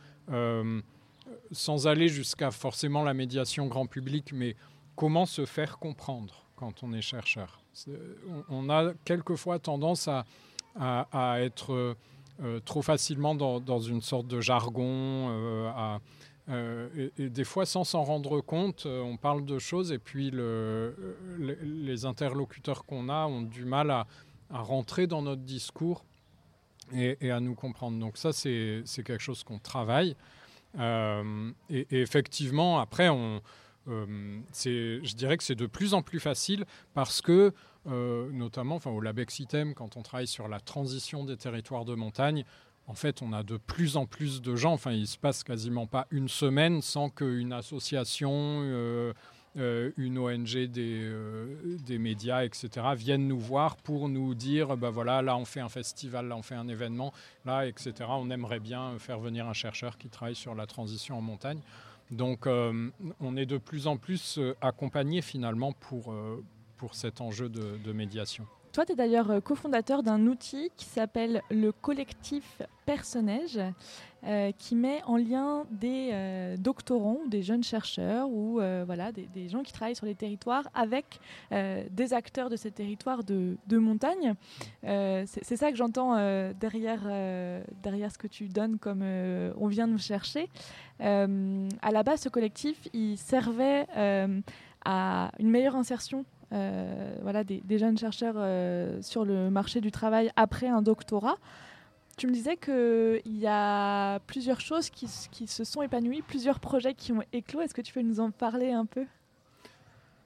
[1.50, 4.54] sans aller jusqu'à forcément la médiation grand public, mais
[4.96, 7.62] comment se faire comprendre quand on est chercheur?
[8.50, 10.26] on, a quelquefois tendance à,
[10.76, 11.96] à, être
[12.64, 15.28] trop facilement dans, une sorte de jargon,
[15.76, 16.00] à
[16.50, 20.30] euh, et, des fois, sans s'en rendre compte, euh, on parle de choses et puis
[20.30, 24.06] le, les interlocuteurs qu'on a ont du mal à,
[24.52, 26.04] rentrer dans notre discours
[26.92, 28.00] et, à nous comprendre.
[28.00, 30.16] Donc ça, c'est quelque chose qu'on travaille.
[30.78, 33.40] Euh, et, effectivement, après, on,
[33.86, 36.64] je dirais que c'est de plus en plus facile
[36.94, 37.52] parce que,
[37.86, 42.44] notamment enfin, au Labexitem, quand on travaille sur la transition des territoires de montagne,
[42.90, 44.72] en fait, on a de plus en plus de gens.
[44.72, 49.12] Enfin, il se passe quasiment pas une semaine sans qu'une association, euh,
[49.56, 51.54] euh, une ONG, euh,
[51.86, 55.68] des, médias, etc., viennent nous voir pour nous dire, ben voilà, là on fait un
[55.68, 57.12] festival, là on fait un événement,
[57.44, 57.92] là, etc.
[58.08, 61.60] On aimerait bien faire venir un chercheur qui travaille sur la transition en montagne.
[62.10, 66.12] Donc, on est de plus en plus accompagné finalement pour
[66.80, 68.46] pour cet enjeu de médiation.
[68.72, 73.60] Toi, tu es d'ailleurs euh, cofondateur d'un outil qui s'appelle le collectif Personnage,
[74.26, 79.62] euh, qui met en lien des euh, doctorants, des jeunes chercheurs ou voilà, des, gens
[79.62, 81.20] qui travaillent sur les territoires avec
[81.52, 84.34] des acteurs de ces territoires de, montagne.
[84.82, 86.16] C'est ça que j'entends
[86.54, 87.02] derrière,
[87.82, 90.48] derrière ce que tu donnes comme on vient nous chercher.
[90.98, 93.86] à la base, ce collectif, il servait
[94.84, 100.30] à une meilleure insertion euh, voilà, des, jeunes chercheurs euh, sur le marché du travail
[100.36, 101.36] après un doctorat.
[102.16, 107.12] Tu me disais qu'il y a plusieurs choses qui, se sont épanouies, plusieurs projets qui
[107.12, 107.60] ont éclos.
[107.60, 109.06] Est-ce que tu peux nous en parler un peu?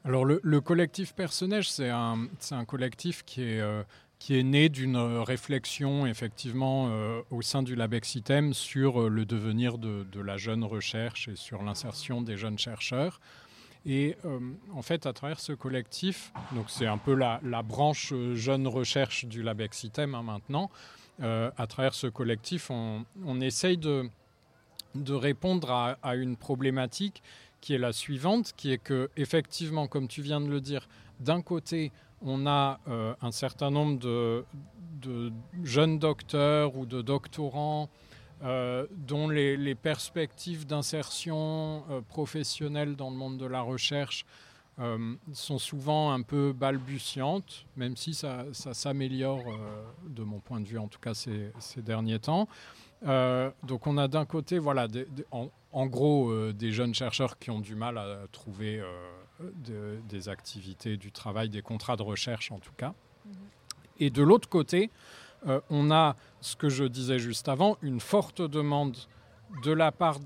[0.04, 2.28] Alors le, collectif Personnage, c'est un,
[2.66, 3.82] collectif qui est, euh,
[4.18, 6.90] qui est né d'une réflexion effectivement
[7.30, 12.22] au sein du Labexitem sur le devenir de, de, la jeune recherche et sur l'insertion
[12.22, 13.20] des jeunes chercheurs.
[13.86, 14.38] Et euh,
[14.74, 19.26] en fait, à travers ce collectif, donc c'est un peu la, branche euh, jeune recherche
[19.26, 20.70] du Labexitem hein, maintenant,
[21.22, 23.04] euh, à travers ce collectif, on,
[23.40, 24.08] essaye de,
[25.10, 25.70] répondre
[26.02, 27.22] à, une problématique
[27.60, 30.88] qui est la suivante, qui est que, effectivement, comme tu viens de le dire,
[31.20, 32.80] d'un côté, on a
[33.20, 34.44] un certain nombre de,
[35.62, 37.88] jeunes docteurs ou de doctorants
[38.42, 44.26] euh, dont les, perspectives d'insertion euh, professionnelle dans le monde de la recherche
[44.80, 49.44] euh, sont souvent un peu balbutiantes, même si ça, s'améliore,
[50.08, 52.48] de mon point de vue en tout cas ces, derniers temps.
[53.02, 54.88] donc on a d'un côté, voilà,
[55.30, 58.82] en, gros, des jeunes chercheurs qui ont du mal à trouver
[60.08, 62.94] des activités, du travail, des contrats de recherche en tout cas.
[63.26, 63.32] Mm-hmm.
[64.00, 64.90] Et de l'autre côté,
[65.46, 68.96] euh, on a, ce que je disais juste avant, une forte demande
[69.64, 70.18] de la part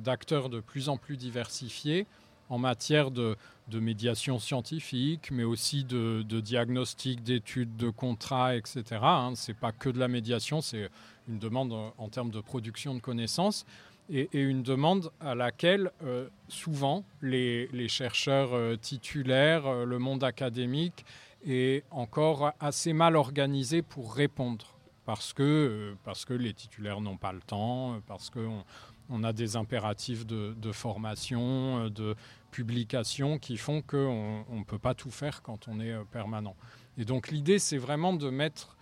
[0.00, 2.06] d'acteurs de, plus en plus diversifiés
[2.48, 3.36] en matière de,
[3.72, 8.84] médiation scientifique, mais aussi de, diagnostic, d'études, de contrats, etc.
[9.00, 9.32] Hein.
[9.34, 10.90] Ce n'est pas que de la médiation, c'est
[11.26, 13.64] une demande en, termes de production de connaissances
[14.10, 21.06] et, une demande à laquelle euh, souvent les, chercheurs euh, titulaires, le monde académique
[21.44, 24.66] est encore assez mal organisé pour répondre.
[25.04, 28.64] Parce que, euh, parce que les titulaires n'ont pas le temps, parce qu'on
[29.08, 32.14] on a des impératifs de, formation, euh, de
[32.52, 36.54] publication qui font qu'on ne peut pas tout faire quand on est euh, permanent.
[36.98, 38.76] Et donc l'idée, c'est vraiment de mettre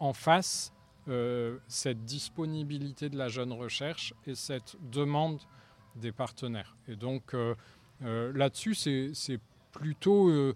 [0.00, 0.72] en face
[1.68, 5.40] cette disponibilité de la jeune recherche et cette demande
[5.94, 6.76] des partenaires.
[6.88, 7.36] Et donc
[8.00, 9.38] là-dessus, c'est
[9.70, 10.52] plutôt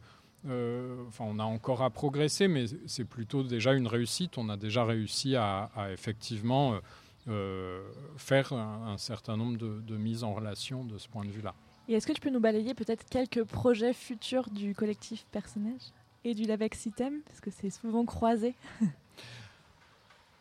[0.46, 4.38] euh, enfin, on a encore à progresser, mais c'est plutôt déjà une réussite.
[4.38, 6.80] On a déjà réussi à, effectivement euh,
[7.28, 7.82] euh,
[8.16, 11.54] faire un, certain nombre de, mises en relation de ce point de vue-là.
[11.88, 15.92] Et est-ce que tu peux nous balayer peut-être quelques projets futurs du collectif Personnage
[16.24, 17.20] et du LAVEX System?
[17.26, 18.54] Parce que c'est souvent croisé.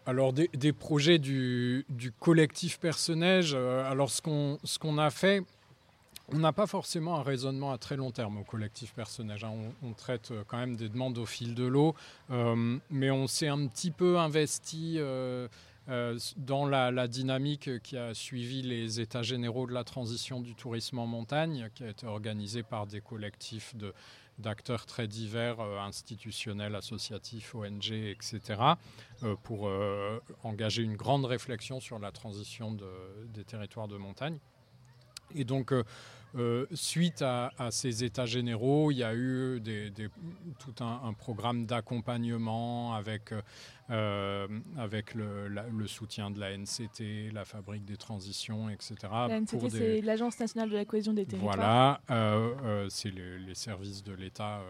[0.06, 1.86] Alors des, projets du,
[2.22, 4.22] collectif Personnage, alors ce
[4.80, 5.44] qu'on a fait,
[6.34, 9.44] on n'a pas forcément un raisonnement à très long terme au collectif personnage.
[9.44, 9.54] Hein.
[9.82, 11.96] On, traite euh, quand même des demandes au fil de l'eau,
[12.32, 15.48] euh, mais on s'est un petit peu investi euh,
[16.36, 21.08] dans la, dynamique qui a suivi les états généraux de la transition du tourisme en
[21.08, 23.74] montagne, qui a été organisé par des collectifs
[24.38, 28.62] d'acteurs très divers, institutionnels, associatifs, ONG, etc.,
[29.44, 29.72] pour
[30.44, 32.78] engager une grande réflexion sur la transition
[33.34, 34.40] des territoires de montagne.
[35.36, 35.74] Et donc,
[36.38, 39.62] euh, suite à, ces états généraux, il y a eu
[40.60, 43.34] tout un, programme d'accompagnement avec,
[43.90, 48.96] euh, avec le, soutien de la NCT, la Fabrique des Transitions, etc.
[49.12, 51.56] La NCT, c'est l'Agence nationale de la cohésion des territoires.
[51.56, 54.62] Voilà, euh, c'est les, services de l'État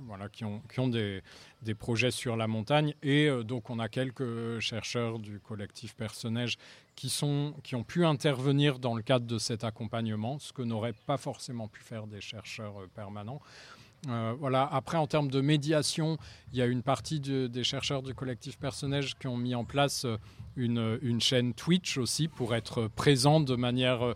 [0.00, 1.22] voilà, qui ont, qui ont des,
[1.62, 2.94] des, projets sur la montagne.
[3.02, 6.58] Et donc, on a quelques chercheurs du collectif Personnage
[6.96, 10.94] qui, sont, qui ont pu intervenir dans le cadre de cet accompagnement, ce que n'auraient
[10.94, 13.40] pas forcément pu faire des chercheurs euh, permanents.
[14.08, 14.68] Euh, voilà.
[14.70, 16.18] Après, en termes de médiation,
[16.52, 20.04] il y a une partie des chercheurs du collectif Personnage qui ont mis en place
[20.04, 20.16] euh,
[20.56, 24.14] une, une chaîne Twitch aussi pour être présents de manière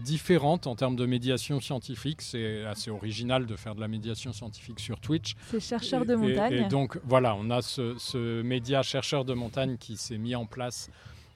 [0.00, 2.22] différente en termes de médiation scientifique.
[2.22, 5.34] C'est assez original de faire de la médiation scientifique sur Twitch.
[5.50, 6.52] C'est chercheurs de montagne.
[6.52, 10.46] Et, donc voilà, on a ce, ce média chercheur de montagne qui s'est mis en
[10.46, 10.90] place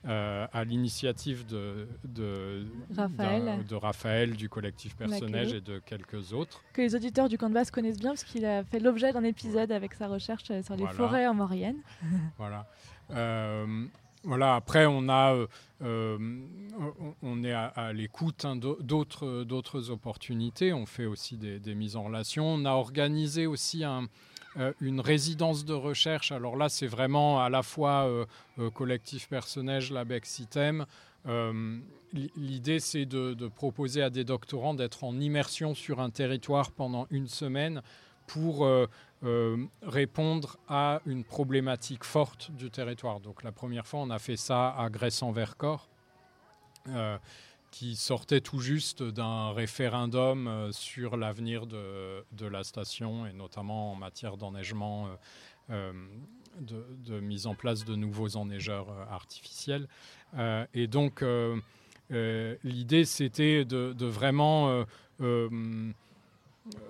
[0.06, 3.64] euh, à l'initiative de, de, Raphaël.
[3.66, 6.62] de Raphaël, du collectif Personnage et de quelques autres.
[6.72, 9.94] Que les auditeurs du Canvas connaissent bien parce qu'il a fait l'objet d'un épisode avec
[9.94, 11.78] sa recherche sur les forêts en Maurienne.
[12.38, 12.66] voilà.
[13.10, 13.86] Euh,
[14.24, 15.36] voilà, après, on, a,
[15.82, 20.72] on est à, l'écoute hein, d'autres opportunités.
[20.72, 22.46] On fait aussi des, des, mises en relation.
[22.46, 24.08] On a organisé aussi un,
[24.80, 26.32] une résidence de recherche.
[26.32, 28.08] Alors là, c'est vraiment à la fois
[28.74, 30.86] collectif personnel, l'ABEX ITEM,
[31.26, 31.78] euh,
[32.12, 37.28] l'idée, c'est de, proposer à des doctorants d'être en immersion sur un territoire pendant une
[37.28, 37.82] semaine
[38.26, 38.86] pour euh,
[39.24, 43.20] euh, répondre à une problématique forte du territoire.
[43.20, 45.88] Donc la première fois, on a fait ça à Grèce-en-Vercors,
[47.74, 53.96] qui sortait tout juste d'un référendum sur l'avenir de, de, la station, et notamment en
[53.96, 55.08] matière d'enneigement
[56.60, 59.88] de, mise en place de nouveaux enneigeurs euh, artificiels.
[60.36, 61.56] Euh, et donc, euh,
[62.64, 64.84] l'idée, c'était de, vraiment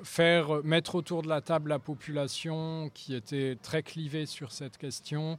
[0.03, 5.39] faire mettre autour de la table la population qui était très clivée sur cette question.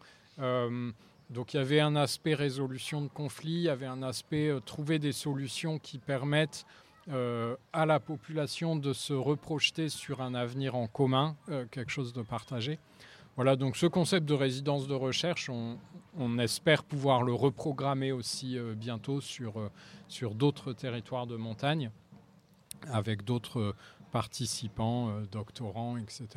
[1.30, 5.00] Donc il y avait un aspect résolution de conflits, il y avait un aspect trouver
[5.00, 6.66] des solutions qui permettent
[7.08, 11.36] à la population de se reprojeter sur un avenir en commun,
[11.72, 12.80] quelque chose de partagé.
[13.36, 18.74] Voilà, donc ce concept de résidence de recherche, on, espère pouvoir le reprogrammer aussi euh,
[18.76, 19.70] bientôt sur, euh,
[20.34, 21.92] d'autres territoires de montagne,
[22.88, 23.76] avec d'autres
[24.14, 26.28] participants, euh, doctorants, etc.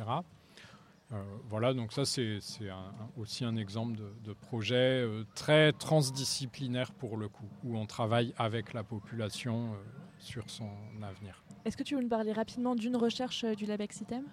[1.49, 2.39] voilà, donc ça c'est
[3.17, 8.73] aussi un exemple de, de projet très transdisciplinaire pour le coup, où on travaille avec
[8.73, 9.73] la population
[10.19, 10.69] sur son
[11.01, 11.43] avenir.
[11.65, 14.25] Est-ce que tu veux nous parler rapidement d'une recherche du LabEx ITEM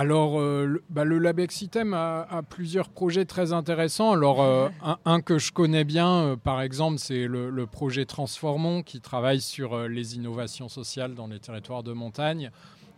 [0.00, 4.12] alors, euh, le, bah, le Labexitem a, plusieurs projets très intéressants.
[4.12, 4.68] Alors, euh,
[5.04, 9.88] un, que je connais bien, euh, par exemple, c'est le, projet Transformons qui travaille sur
[9.88, 12.52] les innovations sociales dans les territoires de montagne,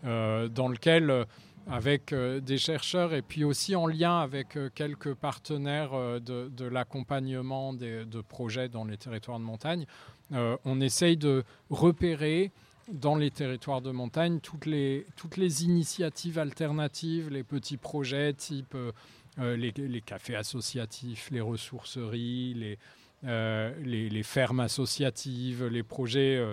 [0.04, 1.26] dans lequel,
[1.68, 8.68] avec des chercheurs et puis aussi en lien avec quelques partenaires de, l'accompagnement de projets
[8.68, 9.86] dans les territoires de montagne,
[10.32, 12.50] on essaye de repérer
[12.92, 18.74] dans les territoires de montagne toutes les, toutes les initiatives alternatives, les petits projets type
[18.74, 18.92] euh,
[19.38, 22.78] euh, les, cafés associatifs, les ressourceries, les,
[23.24, 26.44] euh, les, fermes associatives, les projets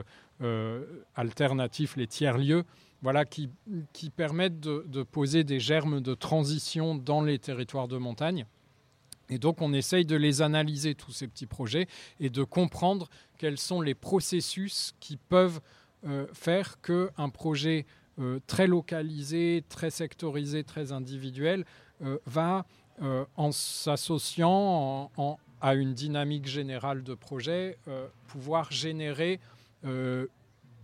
[1.16, 2.64] alternatifs, les tiers-lieux,
[3.02, 3.50] voilà, qui,
[3.94, 8.46] qui permettent de, poser des germes de transition dans les territoires de montagne.
[9.30, 11.88] Et donc on essaye de les analyser, tous ces petits projets,
[12.20, 15.60] et de comprendre quels sont les processus qui peuvent
[16.06, 17.86] euh, faire qu'un projet
[18.20, 21.66] euh, très localisé, très sectorisé, très individuel
[22.04, 22.66] euh, va,
[23.36, 25.12] en s'associant
[25.62, 27.78] à une dynamique générale de projet,
[28.26, 29.40] pouvoir générer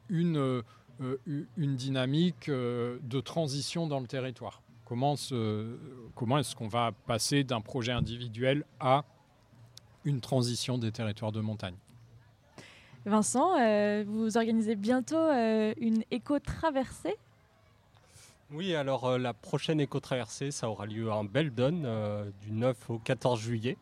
[0.10, 0.62] une,
[1.00, 4.62] une dynamique de transition dans le territoire.
[4.86, 5.16] Comment,
[6.16, 9.06] comment est-ce qu'on va passer d'un projet individuel à
[10.06, 11.76] une transition des territoires de montagne?
[13.06, 17.16] Vincent, euh, vous organisez bientôt euh, une éco-traversée?
[18.52, 23.40] Oui, alors euh, la prochaine éco-traversée, ça aura lieu en Beldon du 9 au 14
[23.40, 23.78] juillet.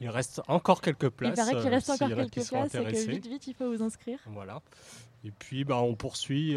[0.00, 1.38] Il reste encore quelques places.
[1.38, 4.18] Il paraît qu'il reste encore quelques places et que vite, vite, il faut vous inscrire.
[4.26, 4.60] Voilà.
[5.26, 6.56] Et puis, bah, on poursuit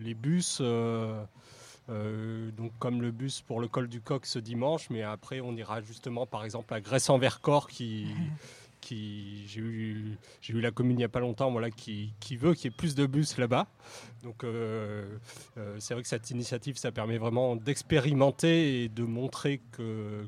[0.00, 0.60] les bus.
[0.60, 5.80] donc comme le bus pour le col du coq ce dimanche, mais après on ira
[5.80, 8.08] justement par exemple à Grèce-en-Vercors qui,
[8.90, 12.54] j'ai eu, j'ai eu la commune il n'y a pas longtemps, voilà, qui, qui veut
[12.54, 13.66] qu'il y ait plus de bus là-bas.
[14.22, 15.18] Donc euh,
[15.56, 20.26] euh, c'est vrai que cette initiative, ça permet vraiment d'expérimenter et de montrer que,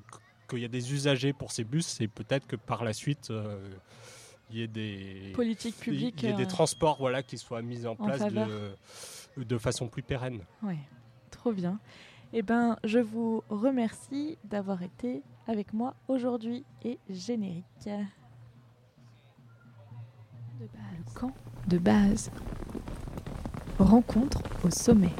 [0.48, 3.58] qu'il y a des usagers pour ces bus et peut-être que par la suite, euh,
[4.50, 7.86] il y ait des politiques publiques, il y ait des transports, voilà, qui soient mis
[7.86, 8.76] en, place de,
[9.36, 10.40] de façon plus pérenne.
[10.62, 10.76] Oui,
[11.30, 11.78] trop bien.
[12.32, 17.64] Eh ben, je vous remercie d'avoir été avec moi aujourd'hui et générique.
[20.60, 20.66] Le
[21.14, 21.34] camp
[21.66, 22.30] de base.
[23.78, 25.12] Rencontre au sommet.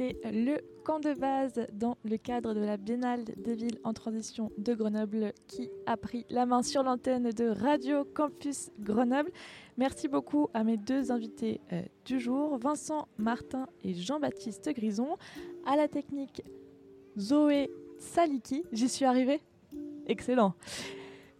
[0.00, 4.72] Le camp de base dans le cadre de la Biennale des villes en transition de
[4.72, 9.30] Grenoble qui a pris la main sur l'antenne de Radio Campus Grenoble.
[9.76, 15.18] Merci beaucoup à mes deux invités euh, du jour, Vincent Martin et Jean-Baptiste Grison.
[15.66, 16.42] À la technique,
[17.18, 18.64] Zoé Saliki.
[18.72, 19.42] J'y suis arrivée
[20.06, 20.54] Excellent